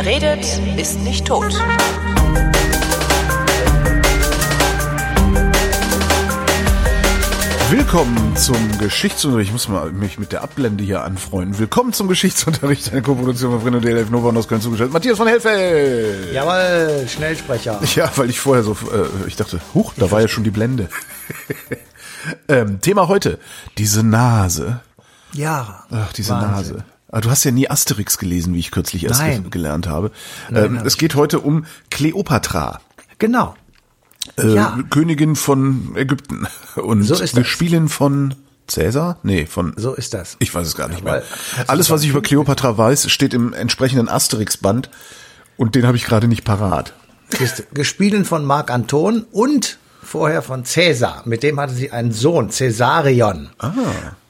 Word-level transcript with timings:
Wer 0.00 0.06
redet, 0.06 0.46
ist 0.76 1.00
nicht 1.00 1.26
tot. 1.26 1.52
Willkommen 7.68 8.36
zum 8.36 8.78
Geschichtsunterricht. 8.78 9.48
Ich 9.48 9.52
muss 9.52 9.66
mal 9.66 9.90
mich 9.90 10.20
mit 10.20 10.30
der 10.30 10.42
Ablende 10.42 10.84
hier 10.84 11.02
anfreunden. 11.02 11.58
Willkommen 11.58 11.92
zum 11.92 12.06
Geschichtsunterricht, 12.06 12.92
eine 12.92 13.02
Koproduktion 13.02 13.50
von 13.50 13.60
Bruno 13.60 13.80
DLF 13.80 14.08
Nova 14.10 14.28
und 14.28 14.36
aus 14.36 14.46
Köln 14.46 14.60
zugestellt. 14.60 14.92
Matthias 14.92 15.16
von 15.16 15.26
Hellfeld. 15.26 16.32
Jawohl, 16.32 17.08
Schnellsprecher. 17.08 17.80
Ja, 17.96 18.08
weil 18.14 18.30
ich 18.30 18.38
vorher 18.38 18.62
so, 18.62 18.74
äh, 18.74 19.26
ich 19.26 19.34
dachte, 19.34 19.58
huch, 19.74 19.94
da 19.96 20.12
war 20.12 20.20
ja 20.20 20.28
schon 20.28 20.44
die 20.44 20.52
Blende. 20.52 20.88
ähm, 22.48 22.80
Thema 22.80 23.08
heute, 23.08 23.40
diese 23.78 24.04
Nase. 24.04 24.78
Ja. 25.32 25.86
Ach, 25.90 26.12
diese 26.12 26.34
Wahnsinn. 26.34 26.76
Nase. 26.76 26.84
Ah, 27.10 27.20
Du 27.20 27.30
hast 27.30 27.44
ja 27.44 27.50
nie 27.50 27.68
Asterix 27.70 28.18
gelesen, 28.18 28.54
wie 28.54 28.58
ich 28.58 28.70
kürzlich 28.70 29.04
erst 29.04 29.24
ge 29.24 29.40
gelernt 29.50 29.86
habe. 29.86 30.10
Nein, 30.50 30.64
ähm, 30.64 30.78
hab 30.80 30.86
es 30.86 30.98
geht 30.98 31.14
heute 31.14 31.40
um 31.40 31.64
Kleopatra. 31.90 32.80
Genau. 33.18 33.54
Äh, 34.36 34.54
Ja. 34.54 34.78
Königin 34.90 35.36
von 35.36 35.94
Ägypten. 35.96 36.46
Und 36.76 37.02
So 37.04 37.14
ist 37.14 37.46
spielen 37.46 37.88
von 37.88 38.34
Cäsar? 38.66 39.18
Nee, 39.22 39.46
von 39.46 39.72
So 39.76 39.94
ist 39.94 40.12
das. 40.12 40.36
Ich 40.40 40.54
weiß 40.54 40.66
es 40.66 40.76
gar 40.76 40.88
nicht 40.88 41.04
Ja, 41.04 41.12
mehr. 41.12 41.22
Alles, 41.66 41.88
was 41.90 42.02
ich 42.02 42.10
über 42.10 42.20
Kleopatra 42.20 42.76
weiß, 42.76 43.10
steht 43.10 43.32
im 43.32 43.52
entsprechenden 43.54 44.08
Asterix-Band 44.08 44.90
und 45.56 45.74
den 45.74 45.86
habe 45.86 45.96
ich 45.96 46.04
gerade 46.04 46.28
nicht 46.28 46.44
parat. 46.44 46.92
Ist 47.40 47.74
gespielt 47.74 48.26
von 48.26 48.44
Marc 48.44 48.70
Anton 48.70 49.24
und 49.32 49.78
vorher 50.02 50.42
von 50.42 50.64
Cäsar. 50.64 51.22
Mit 51.24 51.42
dem 51.42 51.58
hatte 51.58 51.72
sie 51.74 51.90
einen 51.90 52.12
Sohn, 52.12 52.48
Caesarion. 52.50 53.48
Ah. 53.58 53.72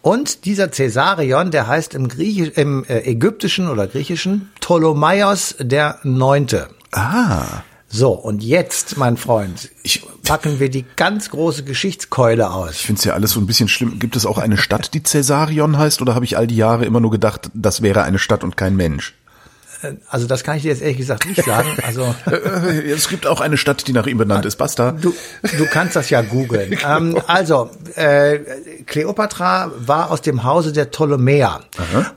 Und 0.02 0.44
dieser 0.44 0.68
Caesarion, 0.68 1.50
der 1.50 1.66
heißt 1.66 1.94
im, 1.94 2.08
Griechisch, 2.08 2.50
im 2.56 2.84
äh, 2.88 2.98
ägyptischen 3.00 3.68
oder 3.68 3.86
griechischen 3.86 4.50
Ptolemaios 4.60 5.56
der 5.58 5.98
Neunte. 6.04 6.68
Ah, 6.92 7.62
So, 7.90 8.10
und 8.12 8.42
jetzt, 8.42 8.96
mein 8.98 9.16
Freund, 9.16 9.70
Ich- 9.82 10.02
packen 10.22 10.60
wir 10.60 10.68
die 10.68 10.84
ganz 10.96 11.30
große 11.30 11.64
Geschichtskeule 11.64 12.42
ich 12.42 12.48
aus. 12.48 12.76
finde 12.76 12.98
es 12.98 13.04
ja 13.06 13.14
alles 13.14 13.30
so 13.32 13.40
ein 13.40 13.46
bisschen 13.46 13.66
schlimm. 13.68 13.98
Gibt 13.98 14.14
es 14.14 14.26
auch 14.26 14.36
eine 14.38 14.58
Stadt, 14.58 14.92
die 14.92 15.00
Caesarion 15.00 15.78
heißt, 15.78 16.02
oder 16.02 16.14
habe 16.14 16.26
ich 16.26 16.36
all 16.36 16.46
die 16.46 16.56
Jahre 16.56 16.84
immer 16.84 17.00
nur 17.00 17.10
gedacht, 17.10 17.50
das 17.54 17.80
wäre 17.82 18.02
eine 18.02 18.18
Stadt 18.18 18.44
und 18.44 18.56
kein 18.58 18.76
Mensch? 18.76 19.14
Also 20.08 20.26
das 20.26 20.44
kann 20.44 20.56
ich 20.56 20.62
dir 20.62 20.68
jetzt 20.68 20.82
ehrlich 20.82 20.98
gesagt 20.98 21.26
nicht 21.26 21.44
sagen. 21.44 21.68
Also 21.86 22.14
Äh, 22.26 22.90
Es 22.90 23.08
gibt 23.08 23.26
auch 23.26 23.40
eine 23.40 23.56
Stadt, 23.56 23.86
die 23.86 23.92
nach 23.92 24.06
ihm 24.06 24.18
benannt 24.18 24.44
ist. 24.44 24.56
Basta. 24.56 24.92
Du, 24.92 25.14
du 25.42 25.66
kannst 25.66 25.96
das 25.96 26.10
ja 26.10 26.22
googeln. 26.22 26.76
ähm, 26.86 27.18
also, 27.26 27.70
äh, 27.94 28.38
Kleopatra 28.86 29.70
war 29.78 30.10
aus 30.10 30.22
dem 30.22 30.44
Hause 30.44 30.72
der 30.72 30.86
Ptolemäer. 30.86 31.60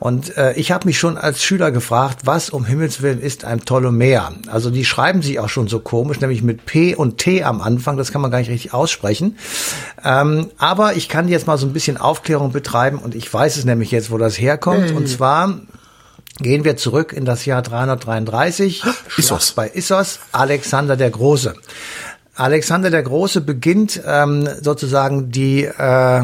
Und 0.00 0.36
äh, 0.36 0.52
ich 0.54 0.72
habe 0.72 0.86
mich 0.86 0.98
schon 0.98 1.16
als 1.16 1.42
Schüler 1.42 1.70
gefragt, 1.70 2.20
was 2.24 2.50
um 2.50 2.64
Himmels 2.64 3.02
Willen 3.02 3.20
ist 3.20 3.44
ein 3.44 3.60
Ptolemäer? 3.60 4.32
Also 4.48 4.70
die 4.70 4.84
schreiben 4.84 5.22
sich 5.22 5.38
auch 5.38 5.48
schon 5.48 5.68
so 5.68 5.80
komisch, 5.80 6.20
nämlich 6.20 6.42
mit 6.42 6.66
P 6.66 6.94
und 6.94 7.18
T 7.18 7.42
am 7.44 7.60
Anfang. 7.60 7.96
Das 7.96 8.12
kann 8.12 8.20
man 8.20 8.30
gar 8.30 8.38
nicht 8.38 8.50
richtig 8.50 8.74
aussprechen. 8.74 9.36
Ähm, 10.04 10.50
aber 10.58 10.94
ich 10.96 11.08
kann 11.08 11.28
jetzt 11.28 11.46
mal 11.46 11.58
so 11.58 11.66
ein 11.66 11.72
bisschen 11.72 11.96
Aufklärung 11.96 12.52
betreiben 12.52 12.98
und 12.98 13.14
ich 13.14 13.32
weiß 13.32 13.56
es 13.56 13.64
nämlich 13.64 13.90
jetzt, 13.90 14.10
wo 14.10 14.18
das 14.18 14.38
herkommt. 14.38 14.92
Und 14.92 15.08
zwar 15.08 15.54
Gehen 16.42 16.64
wir 16.64 16.76
zurück 16.76 17.12
in 17.12 17.24
das 17.24 17.46
Jahr 17.46 17.62
333. 17.62 18.82
Issos. 19.16 19.48
Schlacht 19.48 19.56
Bei 19.56 19.68
Issos, 19.68 20.18
Alexander 20.32 20.96
der 20.96 21.10
Große. 21.10 21.54
Alexander 22.34 22.90
der 22.90 23.02
Große 23.02 23.40
beginnt 23.40 24.00
ähm, 24.06 24.48
sozusagen 24.60 25.30
die 25.30 25.64
äh, 25.64 26.22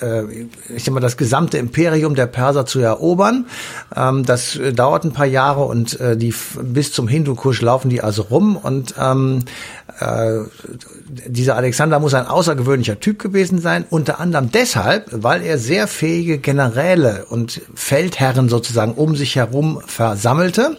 äh, 0.00 0.46
ich 0.74 0.84
sag 0.84 0.94
mal, 0.94 1.00
das 1.00 1.16
gesamte 1.16 1.58
Imperium 1.58 2.14
der 2.14 2.26
Perser 2.26 2.66
zu 2.66 2.80
erobern. 2.80 3.46
Ähm, 3.94 4.24
das 4.24 4.56
äh, 4.56 4.72
dauert 4.72 5.04
ein 5.04 5.12
paar 5.12 5.26
Jahre 5.26 5.64
und 5.64 5.98
äh, 6.00 6.16
die 6.16 6.34
bis 6.60 6.92
zum 6.92 7.08
Hindukusch 7.08 7.60
laufen 7.62 7.88
die 7.88 8.00
also 8.00 8.22
rum 8.22 8.56
und 8.56 8.94
ähm, 9.00 9.44
äh, 10.00 10.40
dieser 11.26 11.56
Alexander 11.56 12.00
muss 12.00 12.14
ein 12.14 12.26
außergewöhnlicher 12.26 13.00
Typ 13.00 13.18
gewesen 13.20 13.60
sein, 13.60 13.84
unter 13.90 14.20
anderem 14.20 14.50
deshalb, 14.50 15.08
weil 15.10 15.42
er 15.42 15.58
sehr 15.58 15.86
fähige 15.86 16.38
Generäle 16.38 17.26
und 17.28 17.60
Feldherren 17.74 18.48
sozusagen 18.48 18.92
um 18.92 19.16
sich 19.16 19.36
herum 19.36 19.80
versammelte. 19.86 20.76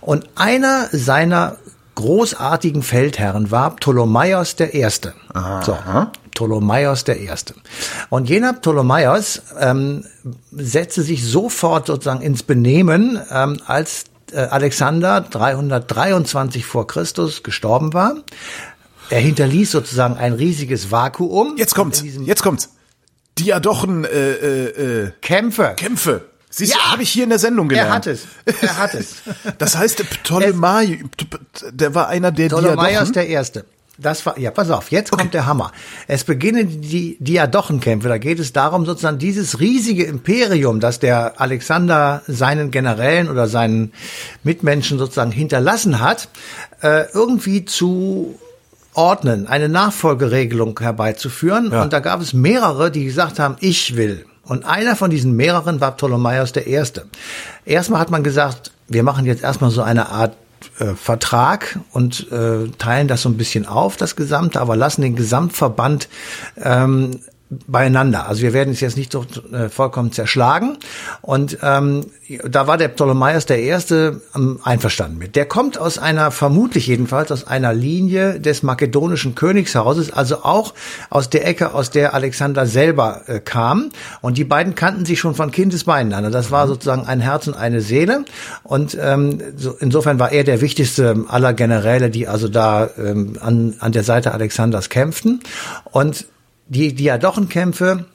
Und 0.00 0.28
einer 0.36 0.88
seiner 0.92 1.56
großartigen 1.94 2.82
Feldherren 2.82 3.50
war 3.50 3.76
Ptolemaios 3.76 4.56
der 4.56 4.74
Erste. 4.74 5.14
So. 5.64 5.76
Ptolemaios 6.32 7.04
der 7.04 7.20
Erste. 7.20 7.54
Und 8.10 8.28
jener 8.28 8.52
Ptolemaios 8.54 9.42
ähm, 9.60 10.04
setzte 10.50 11.02
sich 11.02 11.24
sofort 11.24 11.86
sozusagen 11.86 12.22
ins 12.22 12.42
Benehmen, 12.42 13.20
ähm, 13.30 13.58
als 13.66 14.06
Alexander 14.40 15.20
323 15.20 16.64
vor 16.64 16.86
Christus 16.86 17.42
gestorben 17.42 17.92
war. 17.92 18.14
Er 19.10 19.20
hinterließ 19.20 19.70
sozusagen 19.70 20.16
ein 20.16 20.32
riesiges 20.32 20.90
Vakuum. 20.90 21.56
Jetzt 21.56 21.74
kommt's. 21.74 22.02
Jetzt 22.02 22.42
kommt's. 22.42 22.70
Diadochen 23.38 24.04
äh, 24.04 24.08
äh, 24.32 25.02
äh, 25.06 25.10
Kämpfe. 25.20 25.74
Kämpfe. 25.76 26.22
Siehst 26.50 26.72
du, 26.74 26.78
Ja. 26.78 26.92
habe 26.92 27.02
ich 27.02 27.10
hier 27.10 27.24
in 27.24 27.30
der 27.30 27.38
Sendung 27.40 27.68
gelernt. 27.68 27.88
Er 27.90 27.94
hat 27.94 28.06
es. 28.06 28.26
Er 28.62 28.76
hat 28.78 28.94
es. 28.94 29.16
Das 29.58 29.76
heißt, 29.76 30.08
Ptolemai, 30.08 31.02
der 31.72 31.94
war 31.96 32.08
einer 32.08 32.30
der 32.30 32.46
Ptolemaios 32.48 32.86
Diadochen. 32.92 33.12
der 33.14 33.26
Erste. 33.28 33.64
Das 33.96 34.26
war, 34.26 34.36
ja, 34.38 34.50
pass 34.50 34.70
auf, 34.70 34.90
jetzt 34.90 35.12
kommt 35.12 35.34
der 35.34 35.46
Hammer. 35.46 35.70
Es 36.08 36.24
beginnen 36.24 36.80
die 36.80 37.16
Diadochenkämpfe. 37.20 38.08
Da 38.08 38.18
geht 38.18 38.40
es 38.40 38.52
darum, 38.52 38.86
sozusagen 38.86 39.18
dieses 39.18 39.60
riesige 39.60 40.04
Imperium, 40.04 40.80
das 40.80 40.98
der 40.98 41.40
Alexander 41.40 42.22
seinen 42.26 42.72
Generälen 42.72 43.30
oder 43.30 43.46
seinen 43.46 43.92
Mitmenschen 44.42 44.98
sozusagen 44.98 45.30
hinterlassen 45.30 46.00
hat, 46.00 46.28
äh, 46.82 47.04
irgendwie 47.12 47.64
zu 47.64 48.36
ordnen, 48.94 49.46
eine 49.46 49.68
Nachfolgeregelung 49.68 50.78
herbeizuführen. 50.80 51.70
Ja. 51.70 51.82
Und 51.82 51.92
da 51.92 52.00
gab 52.00 52.20
es 52.20 52.32
mehrere, 52.32 52.90
die 52.90 53.04
gesagt 53.04 53.38
haben, 53.38 53.56
ich 53.60 53.96
will. 53.96 54.26
Und 54.42 54.64
einer 54.64 54.96
von 54.96 55.10
diesen 55.10 55.36
mehreren 55.36 55.80
war 55.80 55.92
Ptolemaios 55.92 56.52
der 56.52 56.66
Erste. 56.66 57.06
Erstmal 57.64 58.00
hat 58.00 58.10
man 58.10 58.22
gesagt, 58.22 58.72
wir 58.88 59.02
machen 59.02 59.24
jetzt 59.24 59.42
erstmal 59.42 59.70
so 59.70 59.82
eine 59.82 60.08
Art 60.10 60.36
äh, 60.78 60.94
Vertrag 60.94 61.78
und 61.92 62.30
äh, 62.32 62.68
teilen 62.78 63.08
das 63.08 63.22
so 63.22 63.28
ein 63.28 63.36
bisschen 63.36 63.66
auf, 63.66 63.96
das 63.96 64.16
Gesamte, 64.16 64.60
aber 64.60 64.76
lassen 64.76 65.02
den 65.02 65.16
Gesamtverband 65.16 66.08
ähm, 66.56 67.20
beieinander. 67.66 68.28
Also 68.28 68.42
wir 68.42 68.52
werden 68.52 68.72
es 68.72 68.80
jetzt 68.80 68.96
nicht 68.96 69.12
so 69.12 69.24
äh, 69.52 69.68
vollkommen 69.68 70.12
zerschlagen. 70.12 70.78
Und 71.22 71.58
ähm, 71.62 72.06
da 72.48 72.66
war 72.66 72.78
der 72.78 72.88
Ptolemaios 72.88 73.46
der 73.46 73.60
Erste 73.60 74.22
ähm, 74.34 74.60
einverstanden 74.62 75.18
mit. 75.18 75.36
Der 75.36 75.46
kommt 75.46 75.78
aus 75.78 75.98
einer, 75.98 76.30
vermutlich 76.30 76.86
jedenfalls, 76.86 77.30
aus 77.30 77.46
einer 77.46 77.72
Linie 77.72 78.40
des 78.40 78.62
makedonischen 78.62 79.34
Königshauses, 79.34 80.12
also 80.12 80.42
auch 80.44 80.74
aus 81.10 81.30
der 81.30 81.46
Ecke, 81.46 81.74
aus 81.74 81.90
der 81.90 82.14
Alexander 82.14 82.66
selber 82.66 83.22
äh, 83.26 83.40
kam. 83.40 83.90
Und 84.20 84.38
die 84.38 84.44
beiden 84.44 84.74
kannten 84.74 85.04
sich 85.04 85.20
schon 85.20 85.34
von 85.34 85.50
Kindesbeinen 85.50 86.12
an. 86.12 86.30
Das 86.32 86.50
war 86.50 86.66
sozusagen 86.66 87.06
ein 87.06 87.20
Herz 87.20 87.46
und 87.46 87.54
eine 87.54 87.80
Seele. 87.80 88.24
Und 88.62 88.96
ähm, 89.00 89.42
so, 89.56 89.72
insofern 89.78 90.18
war 90.18 90.32
er 90.32 90.44
der 90.44 90.60
wichtigste 90.60 91.24
aller 91.28 91.52
Generäle, 91.52 92.10
die 92.10 92.28
also 92.28 92.48
da 92.48 92.88
ähm, 92.98 93.34
an, 93.40 93.74
an 93.80 93.92
der 93.92 94.04
Seite 94.04 94.32
Alexanders 94.32 94.88
kämpften. 94.88 95.40
Und 95.90 96.26
die 96.66 96.94
Diadochenkämpfe 96.94 98.06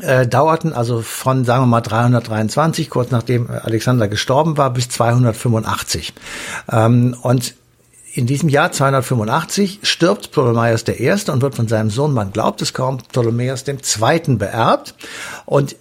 äh, 0.00 0.26
dauerten 0.26 0.72
also 0.72 1.02
von, 1.02 1.44
sagen 1.44 1.62
wir 1.62 1.66
mal, 1.66 1.80
323, 1.80 2.90
kurz 2.90 3.10
nachdem 3.10 3.48
äh, 3.48 3.58
Alexander 3.58 4.08
gestorben 4.08 4.56
war, 4.56 4.70
bis 4.70 4.88
285. 4.88 6.14
Ähm, 6.70 7.16
und 7.22 7.54
in 8.12 8.26
diesem 8.26 8.48
Jahr 8.48 8.70
285 8.70 9.80
stirbt 9.82 10.30
Ptolemaios 10.30 10.84
Erste 11.00 11.32
und 11.32 11.42
wird 11.42 11.56
von 11.56 11.68
seinem 11.68 11.90
Sohn, 11.90 12.12
man 12.12 12.32
glaubt 12.32 12.62
es 12.62 12.72
kaum, 12.72 12.98
dem 13.64 13.82
Zweiten 13.82 14.38
beerbt. 14.38 14.94
Und 15.46 15.76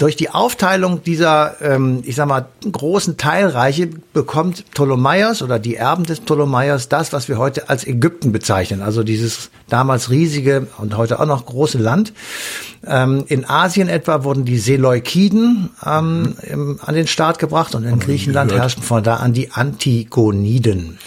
durch 0.00 0.16
die 0.16 0.30
Aufteilung 0.30 1.02
dieser, 1.04 1.60
ähm, 1.60 2.02
ich 2.06 2.16
sag 2.16 2.26
mal, 2.26 2.46
großen 2.72 3.18
Teilreiche 3.18 3.90
bekommt 4.14 4.64
Ptolemaios 4.70 5.42
oder 5.42 5.58
die 5.58 5.76
Erben 5.76 6.04
des 6.04 6.20
Ptolemaios 6.20 6.88
das, 6.88 7.12
was 7.12 7.28
wir 7.28 7.36
heute 7.36 7.68
als 7.68 7.86
Ägypten 7.86 8.32
bezeichnen. 8.32 8.80
Also 8.80 9.02
dieses 9.02 9.50
damals 9.68 10.08
riesige 10.08 10.68
und 10.78 10.96
heute 10.96 11.20
auch 11.20 11.26
noch 11.26 11.44
große 11.44 11.76
Land. 11.76 12.14
Ähm, 12.86 13.24
in 13.28 13.44
Asien 13.44 13.90
etwa 13.90 14.24
wurden 14.24 14.46
die 14.46 14.58
Seleukiden 14.58 15.68
ähm, 15.84 16.34
im, 16.44 16.80
an 16.82 16.94
den 16.94 17.06
Start 17.06 17.38
gebracht 17.38 17.74
und 17.74 17.84
in 17.84 17.98
Griechenland 17.98 18.54
herrschten 18.54 18.82
von 18.82 19.02
da 19.02 19.16
an 19.16 19.34
die 19.34 19.52
Antigoniden. 19.52 20.98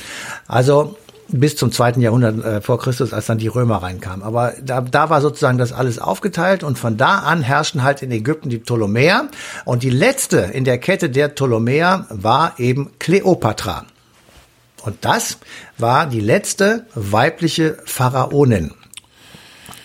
Also 0.47 0.97
bis 1.39 1.56
zum 1.56 1.71
zweiten 1.71 2.00
Jahrhundert 2.01 2.44
äh, 2.44 2.62
vor 2.62 2.80
Christus, 2.80 3.13
als 3.13 3.25
dann 3.25 3.38
die 3.38 3.47
Römer 3.47 3.77
reinkamen. 3.83 4.24
Aber 4.24 4.53
da, 4.63 4.81
da 4.81 5.09
war 5.09 5.19
sozusagen 5.21 5.57
das 5.57 5.71
alles 5.74 6.00
aufgeteilt 6.00 6.63
und 6.63 6.77
von 6.77 6.95
da 6.97 7.19
an 7.19 7.41
herrschten 7.41 7.83
halt 7.83 8.01
in 8.01 8.12
Ägypten 8.12 8.50
die 8.50 8.59
Ptolemäer 8.59 9.30
und 9.65 9.83
die 9.83 9.89
letzte 9.89 10.38
in 10.38 10.63
der 10.63 10.77
Kette 10.77 11.09
der 11.09 11.30
Ptolemäer 11.30 12.06
war 12.09 12.53
eben 12.59 12.91
Kleopatra. 13.00 13.85
Und 14.83 14.97
das 15.06 15.38
war 15.77 16.07
die 16.07 16.19
letzte 16.19 16.85
weibliche 16.94 17.77
Pharaonin. 17.86 18.71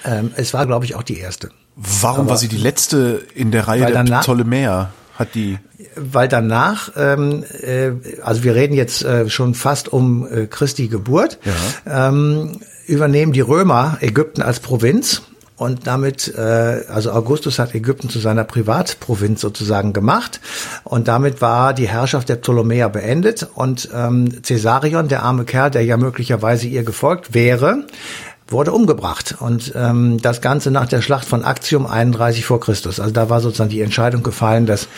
Ähm, 0.04 0.32
es 0.36 0.54
war, 0.54 0.66
glaube 0.66 0.84
ich, 0.84 0.94
auch 0.94 1.02
die 1.02 1.18
erste. 1.18 1.50
Warum 1.76 2.28
war 2.28 2.36
sie 2.36 2.48
die 2.48 2.56
letzte 2.58 3.22
in 3.34 3.52
der 3.52 3.68
Reihe 3.68 3.80
der 3.86 3.90
danach- 3.92 4.22
Ptolemäer? 4.22 4.90
Hat 5.18 5.34
die? 5.34 5.58
Weil 5.96 6.28
danach, 6.28 6.92
ähm, 6.96 7.44
äh, 7.60 7.90
also 8.22 8.44
wir 8.44 8.54
reden 8.54 8.74
jetzt 8.74 9.04
äh, 9.04 9.28
schon 9.28 9.54
fast 9.54 9.92
um 9.92 10.26
äh, 10.26 10.46
Christi 10.46 10.86
Geburt, 10.86 11.38
ja. 11.44 12.08
ähm, 12.08 12.60
übernehmen 12.86 13.32
die 13.32 13.40
Römer 13.40 13.98
Ägypten 14.00 14.42
als 14.42 14.60
Provinz 14.60 15.22
und 15.56 15.88
damit, 15.88 16.32
äh, 16.36 16.84
also 16.88 17.10
Augustus 17.10 17.58
hat 17.58 17.74
Ägypten 17.74 18.08
zu 18.08 18.20
seiner 18.20 18.44
Privatprovinz 18.44 19.40
sozusagen 19.40 19.92
gemacht 19.92 20.40
und 20.84 21.08
damit 21.08 21.42
war 21.42 21.74
die 21.74 21.88
Herrschaft 21.88 22.28
der 22.28 22.36
Ptolemäer 22.36 22.88
beendet 22.88 23.48
und 23.54 23.88
ähm, 23.92 24.40
Caesarion, 24.42 25.08
der 25.08 25.24
arme 25.24 25.44
Kerl, 25.44 25.72
der 25.72 25.84
ja 25.84 25.96
möglicherweise 25.96 26.68
ihr 26.68 26.84
gefolgt 26.84 27.34
wäre, 27.34 27.84
wurde 28.48 28.72
umgebracht. 28.72 29.36
Und 29.38 29.72
ähm, 29.76 30.20
das 30.20 30.40
Ganze 30.40 30.70
nach 30.70 30.86
der 30.86 31.02
Schlacht 31.02 31.28
von 31.28 31.44
Actium 31.44 31.86
31 31.86 32.44
vor 32.44 32.60
Christus. 32.60 32.98
Also 32.98 33.12
da 33.12 33.28
war 33.30 33.40
sozusagen 33.40 33.70
die 33.70 33.82
Entscheidung 33.82 34.22
gefallen, 34.22 34.66
dass 34.66 34.88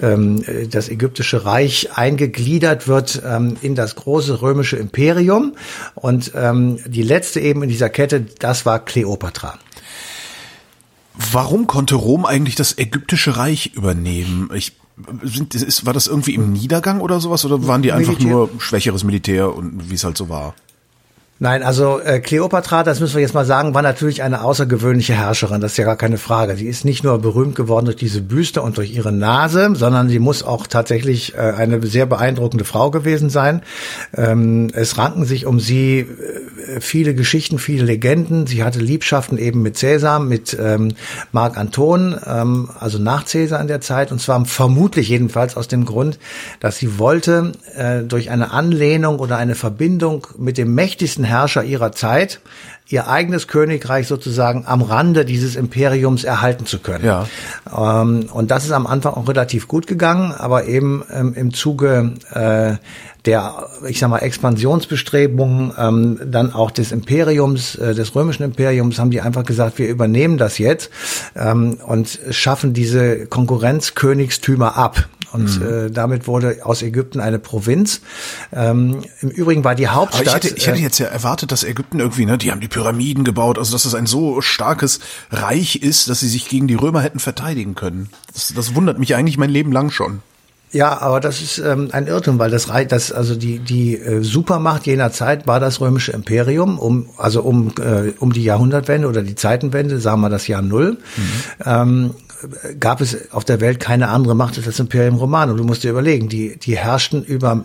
ähm, 0.00 0.44
das 0.70 0.88
ägyptische 0.88 1.44
Reich 1.44 1.90
eingegliedert 1.94 2.88
wird 2.88 3.22
ähm, 3.24 3.56
in 3.60 3.74
das 3.74 3.96
große 3.96 4.42
römische 4.42 4.76
Imperium. 4.76 5.54
Und 5.94 6.32
ähm, 6.34 6.78
die 6.86 7.02
letzte 7.02 7.40
eben 7.40 7.62
in 7.62 7.68
dieser 7.68 7.90
Kette, 7.90 8.20
das 8.38 8.64
war 8.64 8.78
Kleopatra. 8.84 9.58
Warum 11.32 11.66
konnte 11.66 11.96
Rom 11.96 12.24
eigentlich 12.24 12.54
das 12.54 12.78
ägyptische 12.78 13.36
Reich 13.36 13.72
übernehmen? 13.74 14.50
Ich 14.54 14.72
sind, 15.22 15.54
ist, 15.54 15.86
war 15.86 15.92
das 15.92 16.06
irgendwie 16.06 16.34
im 16.34 16.52
Niedergang 16.52 17.00
oder 17.00 17.20
sowas 17.20 17.44
oder 17.44 17.66
waren 17.66 17.82
die 17.82 17.92
einfach 17.92 18.12
Militär. 18.12 18.30
nur 18.30 18.50
schwächeres 18.58 19.02
Militär 19.02 19.54
und 19.54 19.90
wie 19.90 19.94
es 19.94 20.04
halt 20.04 20.16
so 20.16 20.28
war? 20.28 20.54
Nein, 21.42 21.62
also 21.62 22.00
äh, 22.00 22.20
Kleopatra, 22.20 22.82
das 22.82 23.00
müssen 23.00 23.14
wir 23.14 23.22
jetzt 23.22 23.32
mal 23.32 23.46
sagen, 23.46 23.72
war 23.72 23.80
natürlich 23.80 24.22
eine 24.22 24.42
außergewöhnliche 24.42 25.14
Herrscherin, 25.14 25.62
das 25.62 25.72
ist 25.72 25.78
ja 25.78 25.86
gar 25.86 25.96
keine 25.96 26.18
Frage. 26.18 26.54
Sie 26.54 26.66
ist 26.66 26.84
nicht 26.84 27.02
nur 27.02 27.18
berühmt 27.18 27.54
geworden 27.54 27.86
durch 27.86 27.96
diese 27.96 28.20
Büste 28.20 28.60
und 28.60 28.76
durch 28.76 28.92
ihre 28.92 29.10
Nase, 29.10 29.70
sondern 29.72 30.10
sie 30.10 30.18
muss 30.18 30.42
auch 30.42 30.66
tatsächlich 30.66 31.34
äh, 31.34 31.38
eine 31.38 31.82
sehr 31.86 32.04
beeindruckende 32.04 32.66
Frau 32.66 32.90
gewesen 32.90 33.30
sein. 33.30 33.62
Ähm, 34.14 34.68
es 34.74 34.98
ranken 34.98 35.24
sich 35.24 35.46
um 35.46 35.60
sie 35.60 36.00
äh, 36.00 36.80
viele 36.82 37.14
Geschichten, 37.14 37.58
viele 37.58 37.86
Legenden. 37.86 38.46
Sie 38.46 38.62
hatte 38.62 38.80
Liebschaften 38.80 39.38
eben 39.38 39.62
mit 39.62 39.78
Cäsar, 39.78 40.20
mit 40.20 40.54
ähm, 40.60 40.92
Marc 41.32 41.56
Anton, 41.56 42.20
ähm, 42.26 42.68
also 42.78 42.98
nach 42.98 43.24
Cäsar 43.24 43.62
in 43.62 43.66
der 43.66 43.80
Zeit, 43.80 44.12
und 44.12 44.20
zwar 44.20 44.44
vermutlich 44.44 45.08
jedenfalls 45.08 45.56
aus 45.56 45.68
dem 45.68 45.86
Grund, 45.86 46.18
dass 46.60 46.76
sie 46.76 46.98
wollte 46.98 47.52
äh, 47.78 48.02
durch 48.02 48.28
eine 48.28 48.50
Anlehnung 48.52 49.20
oder 49.20 49.38
eine 49.38 49.54
Verbindung 49.54 50.26
mit 50.36 50.58
dem 50.58 50.74
mächtigsten 50.74 51.29
Herrscher 51.30 51.64
ihrer 51.64 51.92
Zeit 51.92 52.40
ihr 52.90 53.08
eigenes 53.08 53.46
Königreich 53.46 54.08
sozusagen 54.08 54.64
am 54.66 54.82
Rande 54.82 55.24
dieses 55.24 55.54
Imperiums 55.56 56.24
erhalten 56.24 56.66
zu 56.66 56.80
können. 56.80 57.04
Ja. 57.04 57.26
Ähm, 57.72 58.26
und 58.32 58.50
das 58.50 58.64
ist 58.64 58.72
am 58.72 58.86
Anfang 58.86 59.14
auch 59.14 59.28
relativ 59.28 59.68
gut 59.68 59.86
gegangen, 59.86 60.32
aber 60.32 60.66
eben 60.66 61.04
ähm, 61.12 61.34
im 61.34 61.54
Zuge 61.54 62.14
äh, 62.34 62.74
der, 63.26 63.68
ich 63.86 63.98
sag 63.98 64.08
mal, 64.08 64.18
Expansionsbestrebungen 64.18 65.72
ähm, 65.78 66.20
dann 66.24 66.52
auch 66.52 66.70
des 66.70 66.90
Imperiums, 66.90 67.74
äh, 67.76 67.94
des 67.94 68.14
römischen 68.14 68.42
Imperiums, 68.42 68.98
haben 68.98 69.10
die 69.10 69.20
einfach 69.20 69.44
gesagt, 69.44 69.78
wir 69.78 69.88
übernehmen 69.88 70.38
das 70.38 70.58
jetzt 70.58 70.90
ähm, 71.36 71.78
und 71.86 72.18
schaffen 72.30 72.72
diese 72.72 73.26
Konkurrenzkönigstümer 73.26 74.76
ab. 74.76 75.06
Und 75.32 75.60
mhm. 75.60 75.86
äh, 75.86 75.90
damit 75.90 76.26
wurde 76.26 76.58
aus 76.64 76.82
Ägypten 76.82 77.20
eine 77.20 77.38
Provinz. 77.38 78.00
Ähm, 78.52 79.02
Im 79.20 79.30
Übrigen 79.30 79.64
war 79.64 79.74
die 79.74 79.88
Hauptstadt. 79.88 80.28
Aber 80.28 80.38
ich 80.38 80.44
hätte, 80.44 80.56
ich 80.56 80.66
hätte 80.66 80.78
äh, 80.78 80.82
jetzt 80.82 80.98
ja 80.98 81.06
erwartet, 81.06 81.52
dass 81.52 81.64
Ägypten 81.64 82.00
irgendwie, 82.00 82.26
ne, 82.26 82.38
die 82.38 82.50
haben 82.50 82.60
die 82.60 82.68
Pyramiden 82.68 83.24
gebaut, 83.24 83.58
also 83.58 83.72
dass 83.72 83.84
es 83.84 83.94
ein 83.94 84.06
so 84.06 84.40
starkes 84.40 85.00
Reich 85.30 85.76
ist, 85.76 86.08
dass 86.08 86.20
sie 86.20 86.28
sich 86.28 86.48
gegen 86.48 86.66
die 86.66 86.74
Römer 86.74 87.00
hätten 87.02 87.18
verteidigen 87.18 87.74
können. 87.74 88.10
Das, 88.32 88.52
das 88.54 88.74
wundert 88.74 88.98
mich 88.98 89.14
eigentlich 89.14 89.38
mein 89.38 89.50
Leben 89.50 89.72
lang 89.72 89.90
schon. 89.90 90.20
Ja, 90.72 91.00
aber 91.00 91.18
das 91.18 91.42
ist 91.42 91.58
ähm, 91.58 91.88
ein 91.90 92.06
Irrtum, 92.06 92.38
weil 92.38 92.50
das 92.50 92.68
Reich, 92.68 92.86
das 92.86 93.10
also 93.10 93.34
die 93.34 93.58
die 93.58 93.96
äh, 93.96 94.22
Supermacht 94.22 94.86
jener 94.86 95.10
Zeit 95.10 95.48
war 95.48 95.58
das 95.58 95.80
römische 95.80 96.12
Imperium, 96.12 96.78
um 96.78 97.08
also 97.16 97.42
um 97.42 97.72
äh, 97.80 98.12
um 98.20 98.32
die 98.32 98.44
Jahrhundertwende 98.44 99.08
oder 99.08 99.22
die 99.22 99.34
Zeitenwende, 99.34 99.98
sagen 99.98 100.20
wir 100.20 100.28
das 100.28 100.46
Jahr 100.46 100.62
Null. 100.62 100.92
Mhm. 100.92 101.30
Ähm, 101.64 102.10
gab 102.78 103.00
es 103.00 103.32
auf 103.32 103.44
der 103.44 103.60
Welt 103.60 103.80
keine 103.80 104.08
andere 104.08 104.34
Macht 104.34 104.56
als 104.56 104.66
das 104.66 104.78
Imperium 104.78 105.16
Romanum. 105.16 105.56
Du 105.56 105.64
musst 105.64 105.82
dir 105.82 105.90
überlegen, 105.90 106.28
die, 106.28 106.56
die 106.58 106.76
herrschten 106.76 107.22
über 107.22 107.64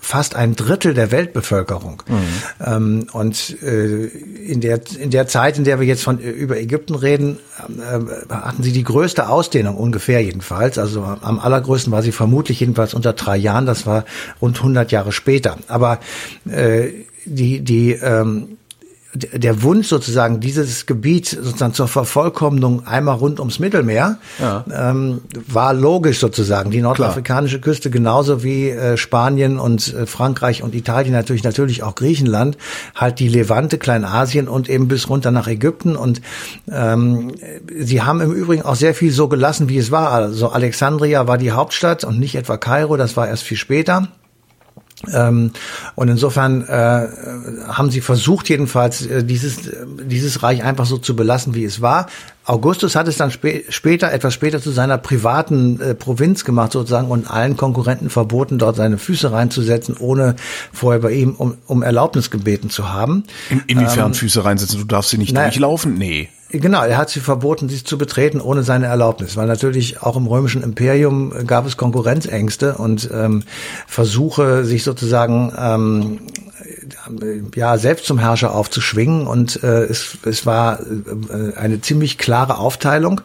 fast 0.00 0.34
ein 0.34 0.54
Drittel 0.54 0.94
der 0.94 1.10
Weltbevölkerung. 1.10 2.02
Mhm. 2.06 2.64
Ähm, 2.64 3.06
und 3.12 3.62
äh, 3.62 4.06
in, 4.06 4.60
der, 4.60 4.80
in 4.98 5.10
der 5.10 5.26
Zeit, 5.26 5.58
in 5.58 5.64
der 5.64 5.80
wir 5.80 5.86
jetzt 5.86 6.02
von 6.02 6.18
über 6.18 6.58
Ägypten 6.58 6.94
reden, 6.94 7.38
äh, 7.58 8.32
hatten 8.32 8.62
sie 8.62 8.72
die 8.72 8.84
größte 8.84 9.28
Ausdehnung, 9.28 9.76
ungefähr 9.76 10.22
jedenfalls. 10.22 10.78
Also 10.78 11.02
am 11.02 11.38
allergrößten 11.38 11.92
war 11.92 12.02
sie 12.02 12.12
vermutlich 12.12 12.60
jedenfalls 12.60 12.94
unter 12.94 13.12
drei 13.12 13.36
Jahren, 13.36 13.66
das 13.66 13.86
war 13.86 14.04
rund 14.40 14.58
100 14.58 14.92
Jahre 14.92 15.12
später. 15.12 15.56
Aber 15.68 15.98
äh, 16.48 16.88
die, 17.24 17.60
die 17.60 17.92
ähm, 17.92 18.58
der 19.14 19.62
Wunsch 19.62 19.88
sozusagen, 19.88 20.40
dieses 20.40 20.86
Gebiet 20.86 21.26
sozusagen 21.26 21.74
zur 21.74 21.86
Vervollkommnung 21.86 22.86
einmal 22.86 23.16
rund 23.16 23.40
ums 23.40 23.58
Mittelmeer, 23.58 24.18
ja. 24.40 24.64
ähm, 24.72 25.20
war 25.46 25.74
logisch 25.74 26.18
sozusagen. 26.18 26.70
Die 26.70 26.80
nordafrikanische 26.80 27.60
Klar. 27.60 27.74
Küste 27.74 27.90
genauso 27.90 28.42
wie 28.42 28.70
äh, 28.70 28.96
Spanien 28.96 29.58
und 29.58 29.92
äh, 29.92 30.06
Frankreich 30.06 30.62
und 30.62 30.74
Italien, 30.74 31.12
natürlich 31.12 31.44
natürlich 31.44 31.82
auch 31.82 31.94
Griechenland, 31.94 32.56
halt 32.94 33.18
die 33.18 33.28
Levante, 33.28 33.76
Kleinasien 33.76 34.48
und 34.48 34.70
eben 34.70 34.88
bis 34.88 35.10
runter 35.10 35.30
nach 35.30 35.46
Ägypten. 35.46 35.94
Und 35.94 36.22
ähm, 36.70 37.32
sie 37.78 38.00
haben 38.00 38.22
im 38.22 38.32
Übrigen 38.32 38.62
auch 38.62 38.76
sehr 38.76 38.94
viel 38.94 39.12
so 39.12 39.28
gelassen, 39.28 39.68
wie 39.68 39.76
es 39.76 39.90
war. 39.90 40.10
Also 40.10 40.48
Alexandria 40.48 41.26
war 41.26 41.36
die 41.36 41.52
Hauptstadt 41.52 42.04
und 42.04 42.18
nicht 42.18 42.34
etwa 42.34 42.56
Kairo, 42.56 42.96
das 42.96 43.14
war 43.16 43.28
erst 43.28 43.42
viel 43.42 43.58
später. 43.58 44.08
Ähm, 45.12 45.52
und 45.94 46.08
insofern 46.08 46.62
äh, 46.62 47.08
haben 47.68 47.90
sie 47.90 48.00
versucht, 48.00 48.48
jedenfalls 48.48 49.06
äh, 49.06 49.24
dieses, 49.24 49.70
dieses 50.04 50.42
Reich 50.42 50.62
einfach 50.62 50.86
so 50.86 50.98
zu 50.98 51.16
belassen, 51.16 51.54
wie 51.54 51.64
es 51.64 51.80
war. 51.80 52.06
Augustus 52.44 52.96
hat 52.96 53.06
es 53.06 53.16
dann 53.16 53.30
spä 53.30 53.64
später, 53.68 54.12
etwas 54.12 54.34
später 54.34 54.60
zu 54.60 54.72
seiner 54.72 54.98
privaten 54.98 55.80
äh, 55.80 55.94
Provinz 55.94 56.44
gemacht 56.44 56.72
sozusagen 56.72 57.08
und 57.08 57.30
allen 57.30 57.56
Konkurrenten 57.56 58.10
verboten, 58.10 58.58
dort 58.58 58.76
seine 58.76 58.98
Füße 58.98 59.30
reinzusetzen, 59.30 59.96
ohne 59.96 60.34
vorher 60.72 61.00
bei 61.00 61.12
ihm 61.12 61.34
um, 61.36 61.56
um 61.66 61.82
Erlaubnis 61.82 62.30
gebeten 62.30 62.68
zu 62.68 62.92
haben. 62.92 63.24
In, 63.48 63.62
inwiefern 63.68 64.06
ähm, 64.06 64.14
Füße 64.14 64.44
reinsetzen? 64.44 64.80
Du 64.80 64.84
darfst 64.84 65.10
sie 65.10 65.18
nicht 65.18 65.32
naja, 65.32 65.48
durchlaufen? 65.48 65.94
Nee. 65.94 66.30
Genau, 66.52 66.84
er 66.84 66.98
hat 66.98 67.08
sie 67.08 67.20
verboten, 67.20 67.70
sich 67.70 67.86
zu 67.86 67.96
betreten 67.96 68.38
ohne 68.40 68.62
seine 68.62 68.84
Erlaubnis, 68.86 69.36
weil 69.38 69.46
natürlich 69.46 70.02
auch 70.02 70.16
im 70.16 70.26
römischen 70.26 70.62
Imperium 70.62 71.32
gab 71.46 71.66
es 71.66 71.78
Konkurrenzängste 71.78 72.74
und 72.74 73.08
ähm, 73.10 73.42
Versuche, 73.86 74.66
sich 74.66 74.84
sozusagen 74.84 75.52
ähm, 75.58 76.18
ja 77.54 77.78
selbst 77.78 78.04
zum 78.04 78.18
Herrscher 78.18 78.54
aufzuschwingen 78.54 79.26
und 79.26 79.62
äh, 79.62 79.84
es, 79.84 80.18
es 80.24 80.44
war 80.44 80.80
äh, 80.80 81.56
eine 81.56 81.80
ziemlich 81.80 82.18
klare 82.18 82.58
Aufteilung. 82.58 83.22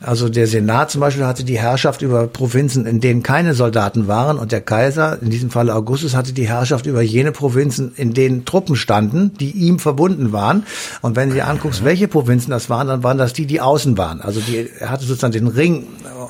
Also 0.00 0.28
der 0.28 0.46
Senat 0.46 0.90
zum 0.90 1.00
Beispiel 1.00 1.24
hatte 1.24 1.42
die 1.42 1.58
Herrschaft 1.58 2.02
über 2.02 2.26
Provinzen, 2.26 2.84
in 2.84 3.00
denen 3.00 3.22
keine 3.22 3.54
Soldaten 3.54 4.08
waren 4.08 4.38
und 4.38 4.52
der 4.52 4.60
Kaiser, 4.60 5.18
in 5.22 5.30
diesem 5.30 5.50
Fall 5.50 5.70
Augustus, 5.70 6.14
hatte 6.14 6.34
die 6.34 6.46
Herrschaft 6.46 6.84
über 6.84 7.00
jene 7.00 7.32
Provinzen, 7.32 7.92
in 7.96 8.12
denen 8.12 8.44
Truppen 8.44 8.76
standen, 8.76 9.32
die 9.40 9.52
ihm 9.52 9.78
verbunden 9.78 10.32
waren. 10.32 10.64
Und 11.00 11.16
wenn 11.16 11.30
du 11.30 11.36
dir 11.36 11.46
anguckst, 11.46 11.82
welche 11.82 12.08
Provinzen 12.08 12.50
das 12.50 12.68
waren, 12.68 12.88
dann 12.88 13.02
waren 13.02 13.16
das 13.16 13.32
die, 13.32 13.46
die 13.46 13.62
außen 13.62 13.96
waren. 13.96 14.20
Also 14.20 14.40
die, 14.40 14.68
er 14.78 14.90
hatte 14.90 15.06
sozusagen 15.06 15.32
den 15.32 15.48
Ring 15.48 15.86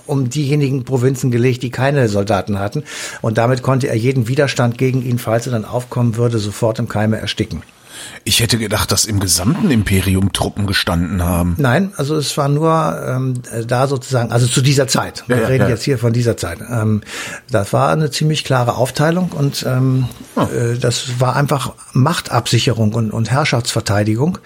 um 0.07 0.31
diejenigen 0.31 0.85
Provinzen 0.85 1.33
gelegt, 1.33 1.65
die 1.65 1.71
keine 1.71 2.09
Soldaten 2.09 2.61
hatten. 2.61 2.85
Und 3.21 3.37
damit 3.37 3.63
konnte 3.63 3.89
er 3.89 3.97
jeden 3.97 4.29
Widerstand 4.29 4.79
gegen 4.79 5.05
ihn, 5.05 5.19
falls 5.19 5.47
er 5.47 5.53
dann 5.53 5.65
aufkommen 5.65 6.17
würde, 6.17 6.39
sofort 6.39 6.79
im 6.79 6.89
Keime 6.89 7.19
ersticken. 7.19 7.63
Ich 8.25 8.41
hätte 8.41 8.59
gedacht, 8.59 8.91
dass 8.93 9.05
im 9.05 9.21
gesamten 9.21 9.71
Imperium 9.71 10.33
Truppen 10.33 10.67
gestanden 10.67 11.23
haben. 11.23 11.55
Nein, 11.59 11.93
also 11.97 12.17
es 12.17 12.37
war 12.37 12.49
nur 12.49 13.01
ähm, 13.07 13.35
da 13.67 13.87
sozusagen, 13.87 14.33
also 14.33 14.47
zu 14.47 14.61
dieser 14.61 14.89
Zeit. 14.89 15.25
Wir 15.27 15.41
ja, 15.41 15.47
reden 15.47 15.65
ja. 15.65 15.69
jetzt 15.71 15.85
hier 15.85 15.99
von 15.99 16.13
dieser 16.13 16.37
Zeit. 16.37 16.59
Ähm, 16.61 17.03
das 17.51 17.73
war 17.73 17.91
eine 17.91 18.11
ziemlich 18.11 18.45
klare 18.45 18.77
Aufteilung 18.77 19.31
und 19.31 19.65
ähm, 19.69 20.09
oh. 20.35 20.43
äh, 20.43 20.79
das 20.79 21.21
war 21.21 21.37
einfach 21.37 21.75
Machtabsicherung 21.93 22.95
und, 22.95 23.11
und 23.13 23.31
Herrschaftsverteidigung. 23.31 24.39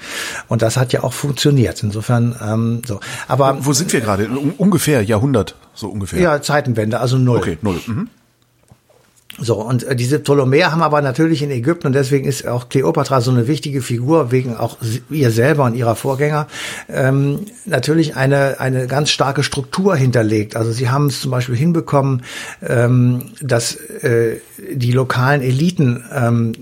Und 0.48 0.62
das 0.62 0.76
hat 0.76 0.92
ja 0.92 1.02
auch 1.02 1.12
funktioniert. 1.12 1.82
Insofern 1.82 2.36
ähm, 2.42 2.82
so. 2.86 3.00
Aber 3.28 3.58
wo, 3.60 3.66
wo 3.66 3.72
sind 3.72 3.92
wir 3.92 4.00
gerade? 4.00 4.28
ungefähr 4.58 5.02
Jahrhundert, 5.02 5.56
so 5.74 5.88
ungefähr. 5.88 6.20
Ja, 6.20 6.42
Zeitenwende, 6.42 7.00
also 7.00 7.18
null. 7.18 7.38
Okay, 7.38 7.58
null. 7.62 7.80
Mhm. 7.86 8.08
So, 9.40 9.54
und 9.56 9.84
äh, 9.84 9.96
diese 9.96 10.18
Ptolemäer 10.18 10.70
haben 10.70 10.82
aber 10.82 11.00
natürlich 11.00 11.42
in 11.42 11.50
Ägypten, 11.50 11.88
und 11.88 11.92
deswegen 11.94 12.26
ist 12.26 12.46
auch 12.46 12.68
Kleopatra 12.68 13.20
so 13.20 13.30
eine 13.30 13.48
wichtige 13.48 13.80
Figur, 13.80 14.30
wegen 14.30 14.54
auch 14.54 14.76
ihr 15.08 15.30
selber 15.30 15.64
und 15.64 15.74
ihrer 15.74 15.96
Vorgänger, 15.96 16.46
ähm, 16.88 17.46
natürlich 17.64 18.16
eine, 18.16 18.60
eine 18.60 18.86
ganz 18.86 19.10
starke 19.10 19.42
Struktur 19.42 19.96
hinterlegt. 19.96 20.56
Also 20.56 20.72
sie 20.72 20.90
haben 20.90 21.06
es 21.06 21.20
zum 21.20 21.30
Beispiel 21.30 21.56
hinbekommen, 21.56 22.22
ähm, 22.62 23.32
dass 23.40 23.74
äh, 23.74 24.36
die 24.72 24.92
lokalen 24.92 25.40
Eliten 25.40 26.04
ähm, 26.14 26.52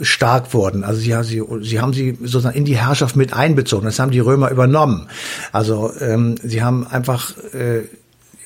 stark 0.00 0.52
wurden. 0.52 0.84
Also 0.84 1.00
sie, 1.00 1.14
sie, 1.22 1.42
sie 1.62 1.80
haben 1.80 1.92
sie 1.92 2.18
sozusagen 2.20 2.56
in 2.56 2.64
die 2.64 2.76
Herrschaft 2.76 3.16
mit 3.16 3.32
einbezogen. 3.32 3.86
Das 3.86 3.98
haben 3.98 4.10
die 4.10 4.20
Römer 4.20 4.50
übernommen. 4.50 5.08
Also 5.52 5.90
ähm, 6.00 6.36
sie 6.42 6.62
haben 6.62 6.86
einfach 6.86 7.36
äh, 7.54 7.82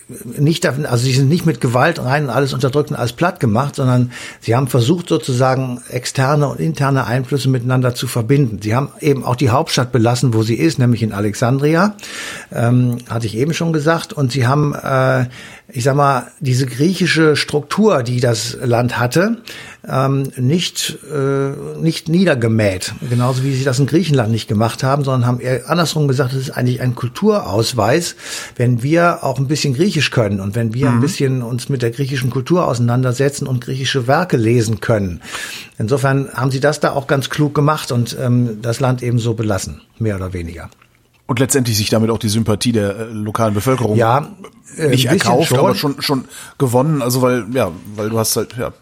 nicht, 0.09 0.67
also 0.67 1.05
sie 1.05 1.13
sind 1.13 1.29
nicht 1.29 1.45
mit 1.45 1.61
Gewalt 1.61 2.03
rein 2.03 2.25
und 2.25 2.31
alles 2.31 2.55
unterdrückt 2.55 2.91
und 2.91 2.97
alles 2.97 3.13
platt 3.13 3.41
gemacht, 3.41 3.77
sondern 3.77 4.11
sie 4.41 4.55
haben 4.55 4.67
versucht 4.67 5.09
sozusagen 5.09 5.83
externe 5.91 6.49
und 6.49 6.61
interne 6.61 7.05
Einflüsse 7.05 7.51
miteinander 7.51 7.95
zu 7.95 8.07
verbinden. 8.07 8.61
Sie 8.63 8.75
haben 8.75 8.91
eben 9.01 9.25
auch 9.25 9.37
die 9.37 9.51
Hauptstadt 9.51 9.93
belassen, 9.93 10.33
wo 10.33 10.43
sie 10.43 10.55
ist, 10.55 10.79
nämlich 10.79 11.03
in 11.03 11.13
Alexandria, 11.13 11.95
ähm, 12.53 12.99
hatte 13.09 13.27
ich 13.27 13.37
eben 13.37 13.53
schon 13.53 13.73
gesagt, 13.73 14.13
und 14.15 14.33
sie 14.33 14.47
haben 14.47 14.75
äh, 14.75 15.27
ich 15.71 15.85
sag 15.85 15.97
mal, 15.97 16.29
diese 16.41 16.65
griechische 16.65 17.37
Struktur, 17.37 18.03
die 18.03 18.21
das 18.21 18.57
Land 18.63 18.99
hatte, 18.99 19.37
ähm, 19.91 20.31
nicht, 20.37 20.99
äh, 21.13 21.79
nicht 21.81 22.09
niedergemäht. 22.09 22.95
Genauso 23.09 23.43
wie 23.43 23.55
sie 23.55 23.65
das 23.65 23.79
in 23.79 23.87
Griechenland 23.87 24.31
nicht 24.31 24.49
gemacht 24.49 24.83
haben, 24.83 25.05
sondern 25.05 25.27
haben 25.27 25.41
eher 25.41 25.69
andersrum 25.69 26.09
gesagt, 26.09 26.33
es 26.33 26.41
ist 26.41 26.51
eigentlich 26.51 26.81
ein 26.81 26.95
Kulturausweis, 26.95 28.17
wenn 28.57 28.83
wir 28.83 29.25
auch 29.25 29.39
ein 29.39 29.49
bisschen 29.49 29.75
Griechisch 29.75 30.11
können 30.11 30.41
und 30.41 30.55
wenn 30.55 30.75
wir 30.75 30.91
mhm. 30.91 30.97
ein 30.97 31.01
bisschen 31.01 31.43
uns 31.43 31.69
mit 31.69 31.83
der 31.83 31.91
griechischen 31.91 32.31
Kultur 32.31 32.67
auseinandersetzen 32.67 33.47
und 33.47 33.63
griechische 33.63 34.07
Werke 34.07 34.37
lesen 34.37 34.81
können. 34.81 35.21
Insofern 35.79 36.29
haben 36.35 36.51
sie 36.51 36.61
das 36.61 36.81
da 36.81 36.93
auch 36.93 37.07
ganz 37.07 37.31
klug 37.31 37.55
gemacht 37.55 37.91
und 37.93 38.17
ähm, 38.21 38.61
das 38.61 38.81
Land 38.81 39.03
eben 39.03 39.19
so 39.19 39.35
belassen, 39.35 39.81
mehr 39.99 40.17
oder 40.17 40.33
weniger. 40.33 40.69
Und 41.27 41.39
letztendlich 41.41 41.77
sich 41.77 41.91
damit 41.91 42.11
auch 42.11 42.19
die 42.19 42.31
Sympathie 42.31 42.73
der 42.73 42.97
äh, 42.97 43.05
lokalen 43.05 43.53
Bevölkerung 43.53 43.97
ja, 43.97 44.35
äh, 44.77 44.89
nicht 44.89 45.07
erkauft, 45.07 45.49
schon. 45.49 45.59
aber 45.59 45.75
schon 45.75 46.01
schon 46.01 46.25
gewonnen. 46.57 47.03
Also 47.03 47.21
weil 47.21 47.45
ja, 47.53 47.71
weil 47.97 48.09
du 48.09 48.19
hast 48.19 48.35
halt 48.37 48.57
ja 48.59 48.73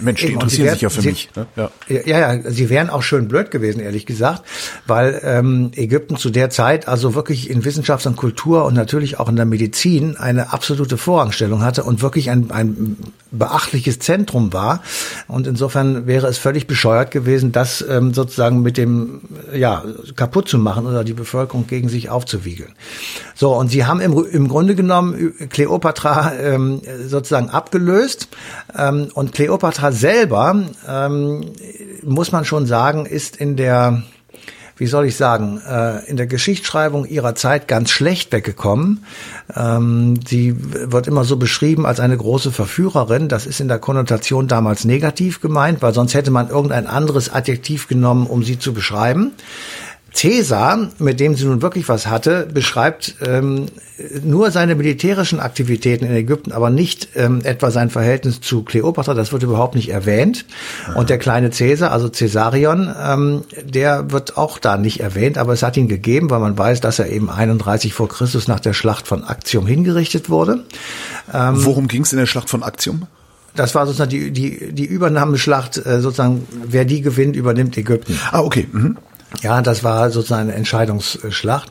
Mensch, 0.00 0.20
die 0.20 0.26
Eben, 0.26 0.34
interessieren 0.34 0.66
werden, 0.66 0.74
sich 0.74 0.82
ja 0.82 0.88
für 0.90 1.00
sie, 1.00 1.08
mich. 1.08 1.30
Ne? 1.36 1.46
Ja. 1.56 1.70
ja, 1.88 2.34
ja, 2.34 2.50
sie 2.50 2.68
wären 2.70 2.90
auch 2.90 3.02
schön 3.02 3.28
blöd 3.28 3.50
gewesen, 3.50 3.80
ehrlich 3.80 4.06
gesagt, 4.06 4.42
weil 4.86 5.20
ähm, 5.24 5.70
Ägypten 5.74 6.16
zu 6.16 6.30
der 6.30 6.50
Zeit 6.50 6.88
also 6.88 7.14
wirklich 7.14 7.50
in 7.50 7.64
Wissenschaft 7.64 8.06
und 8.06 8.16
Kultur 8.16 8.64
und 8.64 8.74
natürlich 8.74 9.18
auch 9.18 9.28
in 9.28 9.36
der 9.36 9.44
Medizin 9.44 10.16
eine 10.16 10.52
absolute 10.52 10.96
Vorrangstellung 10.96 11.62
hatte 11.62 11.84
und 11.84 12.02
wirklich 12.02 12.30
ein, 12.30 12.50
ein 12.50 12.96
beachtliches 13.30 13.98
Zentrum 13.98 14.52
war. 14.52 14.82
Und 15.28 15.46
insofern 15.46 16.06
wäre 16.06 16.26
es 16.26 16.38
völlig 16.38 16.66
bescheuert 16.66 17.10
gewesen, 17.10 17.52
das 17.52 17.84
ähm, 17.88 18.14
sozusagen 18.14 18.62
mit 18.62 18.76
dem 18.76 19.22
ja 19.54 19.84
kaputt 20.14 20.48
zu 20.48 20.58
machen 20.58 20.86
oder 20.86 21.04
die 21.04 21.12
Bevölkerung 21.12 21.66
gegen 21.66 21.88
sich 21.88 22.10
aufzuwiegeln. 22.10 22.72
So, 23.34 23.54
und 23.54 23.70
sie 23.70 23.84
haben 23.84 24.00
im, 24.00 24.12
im 24.30 24.48
Grunde 24.48 24.74
genommen 24.74 25.34
Kleopatra 25.50 26.34
ähm, 26.34 26.80
sozusagen 27.06 27.50
abgelöst 27.50 28.28
ähm, 28.76 29.08
und 29.14 29.32
Kleopatra 29.32 29.85
Sache 29.86 29.92
selber, 29.92 30.64
ähm, 30.88 31.44
muss 32.02 32.32
man 32.32 32.44
schon 32.44 32.66
sagen, 32.66 33.06
ist 33.06 33.36
in 33.36 33.56
der 33.56 34.02
wie 34.78 34.86
soll 34.86 35.06
ich 35.06 35.16
sagen, 35.16 35.58
äh, 35.66 36.04
in 36.04 36.18
der 36.18 36.26
Geschichtsschreibung 36.26 37.06
ihrer 37.06 37.34
Zeit 37.34 37.66
ganz 37.66 37.88
schlecht 37.88 38.30
weggekommen. 38.30 39.06
Ähm, 39.56 40.20
sie 40.28 40.54
wird 40.58 41.06
immer 41.06 41.24
so 41.24 41.38
beschrieben 41.38 41.86
als 41.86 41.98
eine 41.98 42.14
große 42.14 42.52
Verführerin. 42.52 43.28
Das 43.28 43.46
ist 43.46 43.60
in 43.60 43.68
der 43.68 43.78
Konnotation 43.78 44.48
damals 44.48 44.84
negativ 44.84 45.40
gemeint, 45.40 45.80
weil 45.80 45.94
sonst 45.94 46.12
hätte 46.12 46.30
man 46.30 46.50
irgendein 46.50 46.86
anderes 46.86 47.32
Adjektiv 47.32 47.88
genommen, 47.88 48.26
um 48.26 48.42
sie 48.42 48.58
zu 48.58 48.74
beschreiben. 48.74 49.32
Caesar, 50.16 50.88
mit 50.98 51.20
dem 51.20 51.34
sie 51.34 51.44
nun 51.44 51.60
wirklich 51.60 51.88
was 51.90 52.06
hatte, 52.06 52.48
beschreibt 52.52 53.16
ähm, 53.20 53.66
nur 54.24 54.50
seine 54.50 54.74
militärischen 54.74 55.40
Aktivitäten 55.40 56.06
in 56.06 56.12
Ägypten, 56.12 56.52
aber 56.52 56.70
nicht 56.70 57.10
ähm, 57.16 57.42
etwa 57.44 57.70
sein 57.70 57.90
Verhältnis 57.90 58.40
zu 58.40 58.62
Kleopatra, 58.62 59.12
das 59.12 59.32
wird 59.32 59.42
überhaupt 59.42 59.74
nicht 59.74 59.90
erwähnt. 59.90 60.46
Aha. 60.86 60.98
Und 60.98 61.10
der 61.10 61.18
kleine 61.18 61.50
Caesar, 61.50 61.92
also 61.92 62.08
Caesarion, 62.08 62.92
ähm, 62.98 63.44
der 63.62 64.10
wird 64.10 64.38
auch 64.38 64.58
da 64.58 64.78
nicht 64.78 65.00
erwähnt, 65.00 65.36
aber 65.36 65.52
es 65.52 65.62
hat 65.62 65.76
ihn 65.76 65.88
gegeben, 65.88 66.30
weil 66.30 66.40
man 66.40 66.56
weiß, 66.56 66.80
dass 66.80 66.98
er 66.98 67.10
eben 67.10 67.28
31 67.28 67.92
vor 67.92 68.08
Christus 68.08 68.48
nach 68.48 68.60
der 68.60 68.72
Schlacht 68.72 69.06
von 69.06 69.22
Actium 69.22 69.66
hingerichtet 69.66 70.30
wurde. 70.30 70.64
Ähm, 71.32 71.64
Worum 71.64 71.88
ging 71.88 72.02
es 72.02 72.12
in 72.12 72.18
der 72.18 72.26
Schlacht 72.26 72.48
von 72.48 72.62
Actium? 72.62 73.06
Das 73.54 73.74
war 73.74 73.84
sozusagen 73.86 74.10
die, 74.10 74.30
die, 74.30 74.72
die 74.72 74.84
Übernahmeschlacht, 74.86 75.84
äh, 75.84 76.00
sozusagen, 76.00 76.46
wer 76.64 76.86
die 76.86 77.02
gewinnt, 77.02 77.36
übernimmt 77.36 77.76
Ägypten. 77.76 78.18
Ah, 78.32 78.40
okay. 78.40 78.66
Mhm. 78.72 78.96
Ja, 79.42 79.60
das 79.60 79.84
war 79.84 80.10
sozusagen 80.10 80.48
eine 80.48 80.54
Entscheidungsschlacht. 80.54 81.70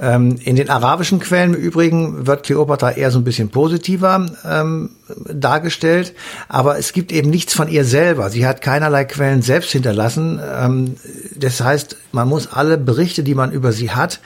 Ähm, 0.00 0.38
in 0.42 0.56
den 0.56 0.70
arabischen 0.70 1.20
Quellen 1.20 1.54
im 1.54 1.60
Übrigen 1.60 2.26
wird 2.26 2.44
Kleopatra 2.44 2.92
eher 2.92 3.10
so 3.10 3.18
ein 3.18 3.24
bisschen 3.24 3.50
positiver 3.50 4.26
ähm, 4.48 4.90
dargestellt, 5.30 6.14
aber 6.48 6.78
es 6.78 6.92
gibt 6.92 7.12
eben 7.12 7.28
nichts 7.28 7.54
von 7.54 7.68
ihr 7.68 7.84
selber. 7.84 8.30
Sie 8.30 8.46
hat 8.46 8.62
keinerlei 8.62 9.04
Quellen 9.04 9.42
selbst 9.42 9.70
hinterlassen. 9.72 10.40
Ähm, 10.42 10.96
das 11.36 11.60
heißt, 11.60 11.96
man 12.12 12.28
muss 12.28 12.50
alle 12.50 12.78
Berichte, 12.78 13.22
die 13.22 13.34
man 13.34 13.52
über 13.52 13.72
sie 13.72 13.90
hat, 13.90 14.20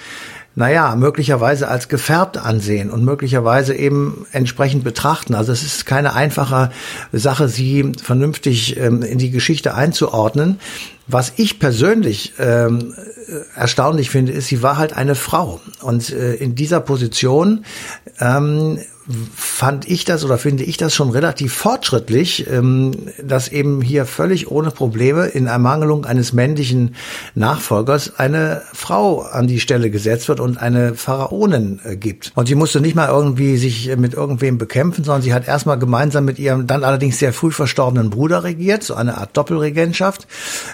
naja, 0.56 0.96
möglicherweise 0.96 1.68
als 1.68 1.88
gefärbt 1.88 2.38
ansehen 2.38 2.90
und 2.90 3.04
möglicherweise 3.04 3.74
eben 3.74 4.26
entsprechend 4.32 4.84
betrachten. 4.84 5.34
Also 5.34 5.52
es 5.52 5.62
ist 5.62 5.84
keine 5.84 6.14
einfache 6.14 6.70
Sache, 7.12 7.48
sie 7.48 7.92
vernünftig 8.02 8.78
ähm, 8.78 9.02
in 9.02 9.18
die 9.18 9.30
Geschichte 9.30 9.74
einzuordnen. 9.74 10.58
Was 11.06 11.34
ich 11.36 11.58
persönlich 11.58 12.32
ähm, 12.38 12.94
erstaunlich 13.54 14.08
finde, 14.08 14.32
ist, 14.32 14.46
sie 14.48 14.62
war 14.62 14.78
halt 14.78 14.94
eine 14.94 15.14
Frau. 15.14 15.60
Und 15.82 16.10
äh, 16.10 16.34
in 16.34 16.54
dieser 16.54 16.80
Position 16.80 17.66
ähm, 18.18 18.78
fand 19.34 19.88
ich 19.88 20.04
das 20.04 20.24
oder 20.24 20.36
finde 20.36 20.64
ich 20.64 20.76
das 20.76 20.94
schon 20.94 21.10
relativ 21.10 21.52
fortschrittlich, 21.52 22.46
ähm, 22.50 22.92
dass 23.22 23.48
eben 23.48 23.80
hier 23.80 24.04
völlig 24.04 24.50
ohne 24.50 24.70
Probleme 24.70 25.26
in 25.26 25.46
Ermangelung 25.46 26.04
eines 26.04 26.32
männlichen 26.32 26.96
Nachfolgers 27.34 28.18
eine 28.18 28.62
Frau 28.72 29.20
an 29.20 29.46
die 29.46 29.60
Stelle 29.60 29.90
gesetzt 29.90 30.28
wird 30.28 30.40
und 30.40 30.58
eine 30.58 30.94
Pharaonin 30.94 31.80
äh, 31.84 31.96
gibt. 31.96 32.32
Und 32.34 32.48
sie 32.48 32.56
musste 32.56 32.80
nicht 32.80 32.96
mal 32.96 33.08
irgendwie 33.08 33.56
sich 33.56 33.96
mit 33.96 34.14
irgendwem 34.14 34.58
bekämpfen, 34.58 35.04
sondern 35.04 35.22
sie 35.22 35.32
hat 35.32 35.46
erstmal 35.46 35.78
gemeinsam 35.78 36.24
mit 36.24 36.40
ihrem 36.40 36.66
dann 36.66 36.82
allerdings 36.82 37.18
sehr 37.18 37.32
früh 37.32 37.52
verstorbenen 37.52 38.10
Bruder 38.10 38.42
regiert, 38.42 38.82
so 38.82 38.94
eine 38.94 39.18
Art 39.18 39.36
Doppelregentschaft. 39.36 40.26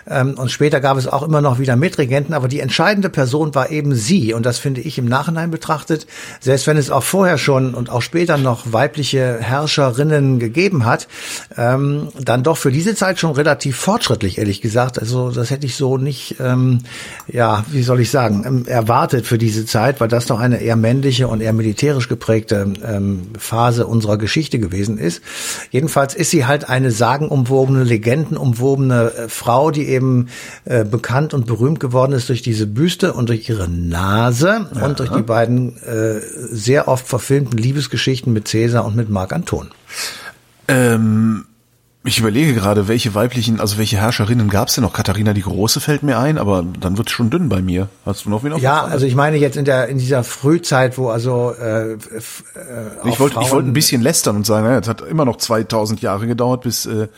Ähm, 0.08 0.34
und 0.38 0.50
später 0.50 0.80
gab 0.80 0.96
es 0.96 1.06
auch 1.06 1.22
immer 1.22 1.42
noch 1.42 1.58
wieder 1.58 1.76
Mitregenten, 1.76 2.34
aber 2.34 2.48
die 2.48 2.60
entscheidende 2.60 3.10
Person 3.10 3.54
war 3.54 3.70
eben 3.70 3.94
sie. 3.94 4.32
Und 4.32 4.46
das 4.46 4.58
finde 4.58 4.80
ich 4.80 4.96
im 4.96 5.06
Nachhinein 5.06 5.50
betrachtet, 5.50 6.06
selbst 6.40 6.66
wenn 6.66 6.78
es 6.78 6.90
auch 6.90 7.02
vorher 7.02 7.36
schon 7.36 7.74
und 7.74 7.90
auch 7.90 8.00
später 8.00 8.21
später 8.22 8.38
noch 8.38 8.72
weibliche 8.72 9.38
Herrscherinnen 9.40 10.38
gegeben 10.38 10.84
hat, 10.84 11.08
ähm, 11.56 12.10
dann 12.20 12.44
doch 12.44 12.56
für 12.56 12.70
diese 12.70 12.94
Zeit 12.94 13.18
schon 13.18 13.32
relativ 13.32 13.76
fortschrittlich, 13.76 14.38
ehrlich 14.38 14.60
gesagt. 14.60 15.00
Also 15.00 15.32
das 15.32 15.50
hätte 15.50 15.66
ich 15.66 15.74
so 15.74 15.98
nicht, 15.98 16.36
ähm, 16.38 16.82
ja, 17.26 17.64
wie 17.72 17.82
soll 17.82 17.98
ich 17.98 18.12
sagen, 18.12 18.44
ähm, 18.46 18.66
erwartet 18.66 19.26
für 19.26 19.38
diese 19.38 19.66
Zeit, 19.66 20.00
weil 20.00 20.06
das 20.06 20.26
doch 20.26 20.38
eine 20.38 20.60
eher 20.60 20.76
männliche 20.76 21.26
und 21.26 21.40
eher 21.40 21.52
militärisch 21.52 22.08
geprägte 22.08 22.72
ähm, 22.86 23.22
Phase 23.36 23.88
unserer 23.88 24.18
Geschichte 24.18 24.60
gewesen 24.60 24.98
ist. 24.98 25.20
Jedenfalls 25.72 26.14
ist 26.14 26.30
sie 26.30 26.46
halt 26.46 26.68
eine 26.68 26.92
sagenumwobene, 26.92 27.82
legendenumwobene 27.82 29.12
äh, 29.16 29.28
Frau, 29.28 29.72
die 29.72 29.88
eben 29.88 30.28
äh, 30.64 30.84
bekannt 30.84 31.34
und 31.34 31.46
berühmt 31.46 31.80
geworden 31.80 32.12
ist 32.12 32.28
durch 32.28 32.42
diese 32.42 32.68
Büste 32.68 33.14
und 33.14 33.30
durch 33.30 33.48
ihre 33.48 33.68
Nase 33.68 34.68
ja. 34.72 34.86
und 34.86 35.00
durch 35.00 35.10
die 35.10 35.22
beiden 35.22 35.76
äh, 35.82 36.20
sehr 36.52 36.86
oft 36.86 37.08
verfilmten 37.08 37.58
Liebesgeschichten 37.58 38.11
Geschichten 38.12 38.34
mit 38.34 38.46
Cäsar 38.46 38.84
und 38.84 38.94
mit 38.94 39.08
Marc 39.08 39.32
Anton. 39.32 39.70
Ähm, 40.68 41.46
ich 42.04 42.18
überlege 42.18 42.52
gerade, 42.52 42.86
welche 42.86 43.14
weiblichen, 43.14 43.58
also 43.58 43.78
welche 43.78 43.96
Herrscherinnen 43.96 44.50
gab 44.50 44.68
es 44.68 44.74
denn 44.74 44.84
noch? 44.84 44.92
Katharina 44.92 45.32
die 45.32 45.40
Große 45.40 45.80
fällt 45.80 46.02
mir 46.02 46.18
ein, 46.18 46.36
aber 46.36 46.62
dann 46.78 46.98
wird 46.98 47.08
es 47.08 47.14
schon 47.14 47.30
dünn 47.30 47.48
bei 47.48 47.62
mir. 47.62 47.88
Hast 48.04 48.26
du 48.26 48.30
noch 48.30 48.44
wen 48.44 48.52
auf 48.52 48.60
Ja, 48.60 48.84
also 48.84 49.06
ich 49.06 49.14
meine 49.14 49.38
jetzt 49.38 49.56
in 49.56 49.64
der 49.64 49.88
in 49.88 49.96
dieser 49.96 50.24
Frühzeit, 50.24 50.98
wo 50.98 51.08
also 51.08 51.54
äh, 51.58 51.92
äh, 51.92 51.96
ich 53.04 53.18
wollte 53.18 53.40
ich 53.40 53.50
wollte 53.50 53.70
ein 53.70 53.72
bisschen 53.72 54.02
lästern 54.02 54.36
und 54.36 54.44
sagen, 54.44 54.66
naja, 54.66 54.80
es 54.80 54.88
hat 54.88 55.00
immer 55.00 55.24
noch 55.24 55.38
2000 55.38 56.02
Jahre 56.02 56.26
gedauert, 56.26 56.60
bis 56.62 56.84
äh, 56.84 57.08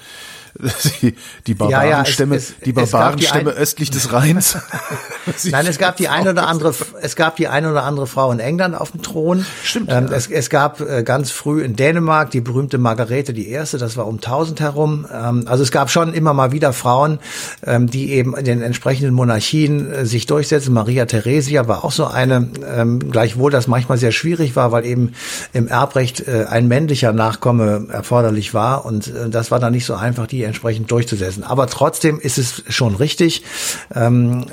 die, 1.03 1.15
die 1.49 1.55
Barbarenstämme, 1.55 2.37
ja, 2.37 2.41
ja, 2.41 2.55
die 2.65 2.73
Barbarenstämme 2.73 3.51
östlich 3.51 3.91
des 3.91 4.13
Rheins. 4.13 4.57
Nein, 5.45 5.67
es 5.67 5.79
gab 5.79 5.97
die 5.97 6.09
eine 6.09 6.31
oder 6.31 6.47
andere, 6.47 6.73
es 7.03 7.17
gab 7.17 7.37
die 7.37 7.49
eine 7.49 7.71
oder 7.71 7.83
andere 7.83 8.07
Frau 8.07 8.31
in 8.31 8.39
England 8.39 8.77
auf 8.77 8.93
dem 8.93 9.03
Thron. 9.03 9.45
Stimmt. 9.65 9.91
Ähm, 9.91 10.07
ja. 10.09 10.17
es, 10.17 10.29
es 10.29 10.51
gab 10.51 10.81
äh, 10.81 11.03
ganz 11.03 11.33
früh 11.33 11.63
in 11.63 11.75
Dänemark 11.75 12.31
die 12.31 12.41
berühmte 12.41 12.79
Margarete 12.79 13.33
die 13.33 13.49
erste, 13.49 13.79
das 13.79 13.97
war 13.97 14.07
um 14.07 14.17
1000 14.17 14.61
herum. 14.61 15.07
Ähm, 15.13 15.45
also 15.47 15.65
es 15.65 15.73
gab 15.73 15.91
schon 15.91 16.15
immer 16.15 16.35
mal 16.35 16.53
wieder 16.53 16.73
Frauen, 16.73 17.19
ähm, 17.67 17.89
die 17.89 18.13
eben 18.13 18.37
in 18.37 18.45
den 18.45 18.63
entsprechenden 18.63 19.13
Monarchien 19.13 19.91
äh, 19.91 20.07
sich 20.07 20.27
durchsetzen. 20.27 20.73
Maria 20.73 21.07
Theresia 21.07 21.67
war 21.67 21.85
auch 21.85 21.93
so 21.93 22.07
eine, 22.07 22.49
ähm, 22.65 23.11
gleichwohl 23.11 23.51
das 23.51 23.67
manchmal 23.67 23.99
sehr 23.99 24.13
schwierig 24.13 24.55
war, 24.55 24.71
weil 24.71 24.87
eben 24.87 25.15
im 25.53 25.67
Erbrecht 25.67 26.29
äh, 26.29 26.47
ein 26.49 26.69
männlicher 26.69 27.13
Nachkomme 27.13 27.89
erforderlich 27.91 28.55
war 28.55 28.85
und 28.85 29.09
äh, 29.09 29.29
das 29.29 29.51
war 29.51 29.59
dann 29.59 29.73
nicht 29.73 29.85
so 29.85 29.95
einfach, 29.95 30.29
die 30.29 30.44
entsprechend 30.45 30.91
durchzusetzen. 30.91 31.45
Aber 31.45 31.67
trotzdem 31.67 32.21
ist 32.21 32.39
es 32.39 32.63
schon 32.69 32.95
richtig, 32.95 33.43
ähm, 33.95 34.47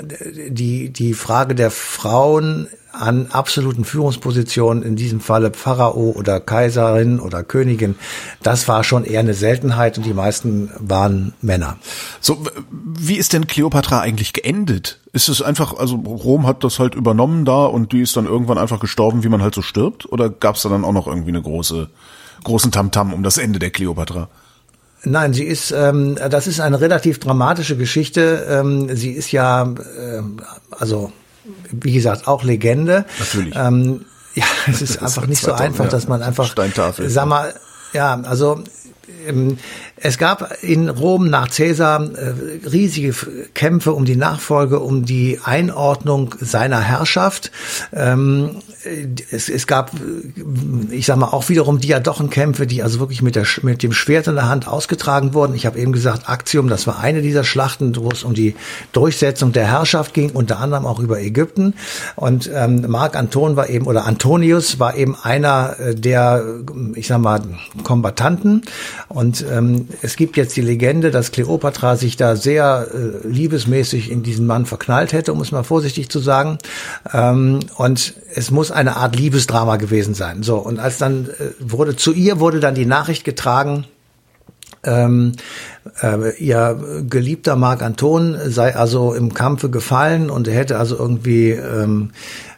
die, 0.48 0.90
die 0.90 1.14
Frage 1.14 1.54
der 1.54 1.70
Frauen 1.70 2.68
an 2.92 3.28
absoluten 3.30 3.84
Führungspositionen, 3.84 4.82
in 4.82 4.96
diesem 4.96 5.20
Falle 5.20 5.52
Pharao 5.52 6.10
oder 6.10 6.40
Kaiserin 6.40 7.20
oder 7.20 7.42
Königin, 7.42 7.96
das 8.42 8.68
war 8.68 8.84
schon 8.84 9.04
eher 9.04 9.20
eine 9.20 9.34
Seltenheit 9.34 9.96
und 9.96 10.04
die 10.04 10.12
meisten 10.12 10.70
waren 10.78 11.32
Männer. 11.40 11.78
So, 12.20 12.44
wie 12.70 13.16
ist 13.16 13.32
denn 13.32 13.46
Kleopatra 13.46 14.00
eigentlich 14.00 14.32
geendet? 14.32 15.00
Ist 15.12 15.28
es 15.28 15.40
einfach, 15.40 15.74
also 15.78 15.96
Rom 15.96 16.46
hat 16.46 16.64
das 16.64 16.78
halt 16.78 16.94
übernommen 16.94 17.44
da 17.44 17.64
und 17.64 17.92
die 17.92 18.02
ist 18.02 18.16
dann 18.16 18.26
irgendwann 18.26 18.58
einfach 18.58 18.80
gestorben, 18.80 19.24
wie 19.24 19.28
man 19.28 19.42
halt 19.42 19.54
so 19.54 19.62
stirbt? 19.62 20.10
Oder 20.12 20.28
gab 20.28 20.56
es 20.56 20.62
da 20.62 20.68
dann 20.68 20.84
auch 20.84 20.92
noch 20.92 21.06
irgendwie 21.06 21.30
eine 21.30 21.42
große, 21.42 21.88
großen 22.44 22.72
Tamtam 22.72 23.08
-Tam 23.08 23.14
um 23.14 23.22
das 23.22 23.38
Ende 23.38 23.58
der 23.58 23.70
Kleopatra? 23.70 24.28
Nein, 25.04 25.34
sie 25.34 25.44
ist, 25.44 25.72
ähm, 25.72 26.16
das 26.30 26.46
ist 26.46 26.60
eine 26.60 26.80
relativ 26.80 27.18
dramatische 27.18 27.76
Geschichte. 27.76 28.46
Ähm, 28.48 28.94
sie 28.94 29.10
ist 29.10 29.32
ja, 29.32 29.62
ähm, 29.62 30.36
also 30.70 31.12
wie 31.72 31.92
gesagt, 31.92 32.28
auch 32.28 32.44
Legende. 32.44 33.04
Natürlich. 33.18 33.54
Ähm, 33.56 34.04
ja, 34.34 34.44
es 34.68 34.82
ist 34.82 35.02
einfach 35.02 35.26
nicht 35.26 35.42
so 35.42 35.52
einfach, 35.52 35.88
dass 35.88 36.08
man 36.08 36.22
einfach, 36.22 36.46
Steintafel. 36.46 37.08
sag 37.10 37.26
mal, 37.26 37.54
ja, 37.92 38.20
also 38.22 38.62
es 39.96 40.18
gab 40.18 40.62
in 40.62 40.88
Rom 40.88 41.30
nach 41.30 41.48
Caesar 41.50 42.02
äh, 42.02 42.68
riesige 42.68 43.14
Kämpfe 43.54 43.92
um 43.92 44.04
die 44.04 44.16
Nachfolge, 44.16 44.80
um 44.80 45.04
die 45.04 45.38
Einordnung 45.44 46.34
seiner 46.40 46.80
Herrschaft. 46.80 47.52
Ähm, 47.92 48.62
es, 49.30 49.48
es 49.48 49.66
gab, 49.66 49.92
ich 50.90 51.06
sag 51.06 51.16
mal, 51.16 51.28
auch 51.28 51.48
wiederum 51.48 51.78
Diadochenkämpfe, 51.78 52.66
die 52.66 52.82
also 52.82 52.98
wirklich 52.98 53.22
mit, 53.22 53.36
der, 53.36 53.46
mit 53.62 53.82
dem 53.82 53.92
Schwert 53.92 54.26
in 54.26 54.34
der 54.34 54.48
Hand 54.48 54.66
ausgetragen 54.66 55.34
wurden. 55.34 55.54
Ich 55.54 55.66
habe 55.66 55.78
eben 55.78 55.92
gesagt, 55.92 56.28
Actium, 56.28 56.68
das 56.68 56.86
war 56.86 56.98
eine 56.98 57.22
dieser 57.22 57.44
Schlachten, 57.44 57.94
wo 57.96 58.08
es 58.10 58.24
um 58.24 58.34
die 58.34 58.56
Durchsetzung 58.92 59.52
der 59.52 59.66
Herrschaft 59.66 60.14
ging, 60.14 60.30
unter 60.30 60.58
anderem 60.58 60.86
auch 60.86 60.98
über 60.98 61.20
Ägypten. 61.20 61.74
Und 62.16 62.50
ähm, 62.52 62.84
Mark 62.88 63.16
Anton 63.16 63.56
war 63.56 63.68
eben, 63.68 63.86
oder 63.86 64.04
Antonius 64.04 64.80
war 64.80 64.96
eben 64.96 65.16
einer 65.22 65.78
äh, 65.78 65.94
der, 65.94 66.44
ich 66.94 67.06
sag 67.06 67.20
mal, 67.20 67.42
Kombatanten. 67.84 68.62
Und 69.08 69.44
ähm, 69.50 69.88
es 70.02 70.16
gibt 70.16 70.36
jetzt 70.36 70.56
die 70.56 70.62
Legende, 70.62 71.10
dass 71.10 71.32
Kleopatra 71.32 71.96
sich 71.96 72.16
da 72.16 72.36
sehr 72.36 72.88
äh, 72.92 73.26
liebesmäßig 73.26 74.10
in 74.10 74.22
diesen 74.22 74.46
Mann 74.46 74.66
verknallt 74.66 75.12
hätte, 75.12 75.32
um 75.32 75.40
es 75.40 75.52
mal 75.52 75.62
vorsichtig 75.62 76.08
zu 76.08 76.18
sagen. 76.18 76.58
Ähm, 77.12 77.60
und 77.76 78.14
es 78.34 78.50
muss 78.50 78.70
eine 78.70 78.96
Art 78.96 79.16
Liebesdrama 79.16 79.76
gewesen 79.76 80.14
sein. 80.14 80.42
So, 80.42 80.56
und 80.58 80.78
als 80.78 80.98
dann 80.98 81.28
äh, 81.38 81.50
wurde 81.58 81.96
zu 81.96 82.12
ihr 82.12 82.40
wurde 82.40 82.60
dann 82.60 82.74
die 82.74 82.86
Nachricht 82.86 83.24
getragen, 83.24 83.86
ähm, 84.84 85.32
äh, 86.02 86.36
ihr 86.38 87.04
geliebter 87.08 87.56
Marc 87.56 87.82
Anton 87.82 88.36
sei 88.46 88.74
also 88.74 89.14
im 89.14 89.34
Kampfe 89.34 89.70
gefallen 89.70 90.30
und 90.30 90.48
er 90.48 90.54
hätte 90.54 90.78
also 90.78 90.96
irgendwie 90.96 91.50
ähm, 91.50 92.10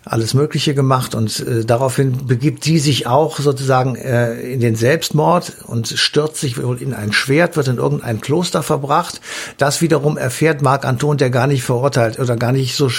alles 0.05 0.35
Mögliche 0.35 0.75
gemacht 0.75 1.15
und 1.15 1.41
äh, 1.41 1.65
daraufhin 1.65 2.27
begibt 2.27 2.65
sie 2.65 2.79
sich 2.79 3.07
auch 3.07 3.39
sozusagen 3.39 3.97
äh, 3.97 4.35
in 4.41 4.61
den 4.61 4.77
Selbstmord 4.77 5.53
und 5.67 5.89
stürzt 5.89 6.37
sich 6.41 6.63
wohl 6.63 6.81
in 6.81 6.93
ein 6.93 7.13
Schwert, 7.13 7.57
wird 7.57 7.69
in 7.69 7.79
irgendein 7.79 8.21
Kloster 8.21 8.63
verbracht. 8.63 9.21
Das 9.57 9.81
wiederum 9.81 10.19
erfährt 10.19 10.63
Marc 10.63 10.85
Anton, 10.85 11.17
der 11.17 11.31
gar 11.31 11.47
nicht 11.47 11.63
verurteilt 11.63 12.19
oder 12.19 12.37
gar 12.37 12.53
nicht 12.53 12.77
so 12.77 12.91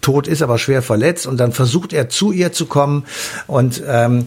tot 0.00 0.26
ist, 0.26 0.42
aber 0.42 0.58
schwer 0.58 0.82
verletzt 0.82 1.26
und 1.26 1.38
dann 1.38 1.52
versucht 1.52 1.92
er 1.92 2.08
zu 2.08 2.32
ihr 2.32 2.52
zu 2.52 2.66
kommen 2.66 3.04
und 3.46 3.82
ähm, 3.86 4.26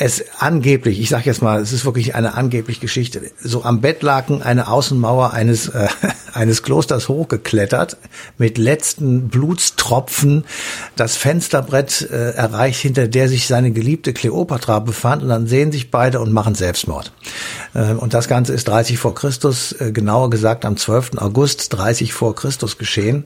es 0.00 0.24
angeblich, 0.38 0.98
ich 0.98 1.10
sage 1.10 1.26
jetzt 1.26 1.42
mal, 1.42 1.60
es 1.60 1.74
ist 1.74 1.84
wirklich 1.84 2.14
eine 2.14 2.32
angeblich 2.32 2.80
Geschichte, 2.80 3.20
so 3.38 3.64
am 3.64 3.82
Bettlaken 3.82 4.40
eine 4.40 4.68
Außenmauer 4.68 5.34
eines 5.34 5.68
äh, 5.68 5.88
eines 6.32 6.62
Klosters 6.62 7.08
hochgeklettert, 7.08 7.98
mit 8.38 8.56
letzten 8.56 9.28
Blutstropfen 9.28 10.44
das 10.96 11.16
Fensterbrett 11.16 12.08
äh, 12.10 12.30
erreicht, 12.30 12.80
hinter 12.80 13.08
der 13.08 13.28
sich 13.28 13.46
seine 13.46 13.72
geliebte 13.72 14.12
Kleopatra 14.12 14.78
befand 14.78 15.22
und 15.22 15.28
dann 15.28 15.46
sehen 15.46 15.72
sich 15.72 15.90
beide 15.90 16.20
und 16.20 16.32
machen 16.32 16.54
Selbstmord. 16.54 17.12
Äh, 17.74 17.92
und 17.92 18.14
das 18.14 18.28
Ganze 18.28 18.54
ist 18.54 18.68
30 18.68 18.98
vor 18.98 19.14
Christus, 19.14 19.72
äh, 19.72 19.92
genauer 19.92 20.30
gesagt 20.30 20.64
am 20.64 20.76
12. 20.76 21.18
August 21.18 21.72
30 21.74 22.12
vor 22.12 22.34
Christus 22.34 22.78
geschehen. 22.78 23.24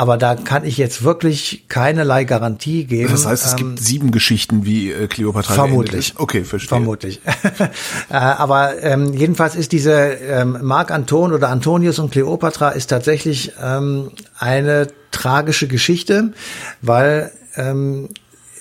Aber 0.00 0.16
da 0.16 0.34
kann 0.34 0.64
ich 0.64 0.78
jetzt 0.78 1.02
wirklich 1.02 1.66
keinerlei 1.68 2.24
Garantie 2.24 2.84
geben. 2.84 3.10
Das 3.10 3.26
heißt, 3.26 3.44
es 3.44 3.52
ähm, 3.52 3.56
gibt 3.58 3.80
sieben 3.80 4.10
Geschichten, 4.12 4.64
wie 4.64 4.90
äh, 4.90 5.08
Kleopatra 5.08 5.52
Vermutlich. 5.52 6.14
Okay, 6.16 6.44
verstehe. 6.44 6.70
Vermutlich. 6.70 7.20
äh, 8.08 8.14
aber 8.14 8.82
ähm, 8.82 9.12
jedenfalls 9.12 9.56
ist 9.56 9.72
diese 9.72 9.92
ähm, 9.92 10.56
Mark 10.62 10.90
Anton 10.90 11.34
oder 11.34 11.50
Antonius 11.50 11.98
und 11.98 12.12
Kleopatra 12.12 12.70
ist 12.70 12.86
tatsächlich 12.86 13.52
ähm, 13.62 14.10
eine 14.38 14.86
tragische 15.10 15.68
Geschichte, 15.68 16.32
weil 16.80 17.30
ähm, 17.56 18.08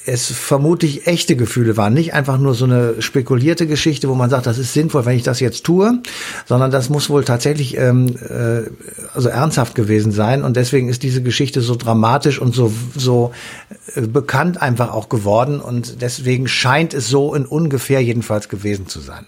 es 0.09 0.31
vermutlich 0.31 1.07
echte 1.07 1.35
Gefühle 1.35 1.77
waren, 1.77 1.93
nicht 1.93 2.13
einfach 2.13 2.37
nur 2.37 2.53
so 2.55 2.65
eine 2.65 3.01
spekulierte 3.01 3.67
Geschichte, 3.67 4.09
wo 4.09 4.15
man 4.15 4.29
sagt, 4.29 4.47
das 4.47 4.57
ist 4.57 4.73
sinnvoll, 4.73 5.05
wenn 5.05 5.15
ich 5.15 5.23
das 5.23 5.39
jetzt 5.39 5.63
tue, 5.63 6.01
sondern 6.45 6.71
das 6.71 6.89
muss 6.89 7.09
wohl 7.09 7.23
tatsächlich 7.23 7.77
ähm, 7.77 8.15
äh, 8.17 8.69
also 9.13 9.29
ernsthaft 9.29 9.75
gewesen 9.75 10.11
sein 10.11 10.43
und 10.43 10.57
deswegen 10.57 10.89
ist 10.89 11.03
diese 11.03 11.21
Geschichte 11.21 11.61
so 11.61 11.75
dramatisch 11.75 12.39
und 12.39 12.55
so 12.55 12.73
so 12.95 13.31
äh, 13.95 14.01
bekannt 14.01 14.61
einfach 14.61 14.91
auch 14.91 15.09
geworden 15.09 15.59
und 15.59 16.01
deswegen 16.01 16.47
scheint 16.47 16.93
es 16.93 17.07
so 17.07 17.35
in 17.35 17.45
ungefähr 17.45 18.01
jedenfalls 18.01 18.49
gewesen 18.49 18.87
zu 18.87 18.99
sein. 18.99 19.25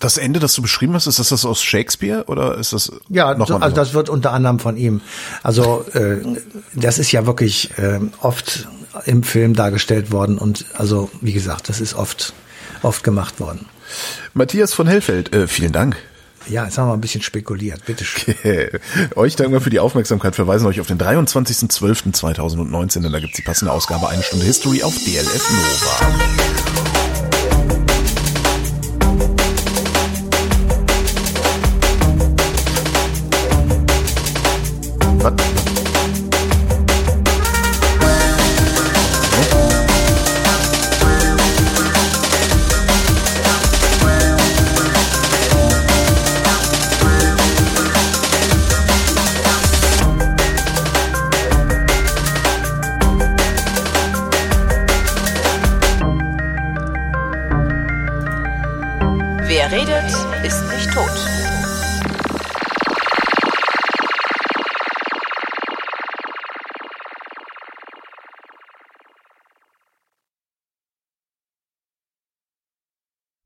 Das 0.00 0.16
Ende, 0.16 0.40
das 0.40 0.54
du 0.54 0.62
beschrieben 0.62 0.94
hast, 0.94 1.06
ist 1.06 1.18
das, 1.18 1.28
das 1.28 1.44
aus 1.44 1.62
Shakespeare 1.62 2.24
oder 2.26 2.56
ist 2.56 2.72
das 2.72 2.90
Ja, 3.10 3.34
noch 3.34 3.50
also 3.60 3.76
das 3.76 3.92
wird 3.92 4.08
unter 4.08 4.32
anderem 4.32 4.58
von 4.58 4.78
ihm. 4.78 5.02
Also 5.42 5.84
äh, 5.92 6.16
das 6.74 6.98
ist 6.98 7.12
ja 7.12 7.26
wirklich 7.26 7.76
äh, 7.76 8.00
oft 8.22 8.66
im 9.06 9.22
Film 9.22 9.54
dargestellt 9.54 10.12
worden 10.12 10.38
und 10.38 10.66
also 10.74 11.10
wie 11.20 11.32
gesagt, 11.32 11.68
das 11.68 11.80
ist 11.80 11.94
oft 11.94 12.32
oft 12.82 13.04
gemacht 13.04 13.40
worden. 13.40 13.66
Matthias 14.34 14.72
von 14.72 14.86
Hellfeld, 14.86 15.34
äh, 15.34 15.46
vielen 15.46 15.72
Dank. 15.72 15.96
Ja, 16.48 16.64
jetzt 16.64 16.78
haben 16.78 16.88
wir 16.88 16.94
ein 16.94 17.00
bisschen 17.00 17.22
spekuliert, 17.22 17.84
bitte 17.84 18.04
schön. 18.04 18.34
euch 19.16 19.36
danken 19.36 19.52
wir 19.52 19.60
für 19.60 19.70
die 19.70 19.80
Aufmerksamkeit, 19.80 20.34
verweisen 20.34 20.66
euch 20.66 20.80
auf 20.80 20.86
den 20.86 20.98
23.12.2019, 20.98 23.02
denn 23.02 23.12
da 23.12 23.20
gibt's 23.20 23.36
die 23.36 23.42
passende 23.42 23.72
Ausgabe 23.72 24.08
Eine 24.08 24.22
Stunde 24.22 24.46
History 24.46 24.82
auf 24.82 24.94
DLF 24.94 25.50
Nova. 25.50 26.69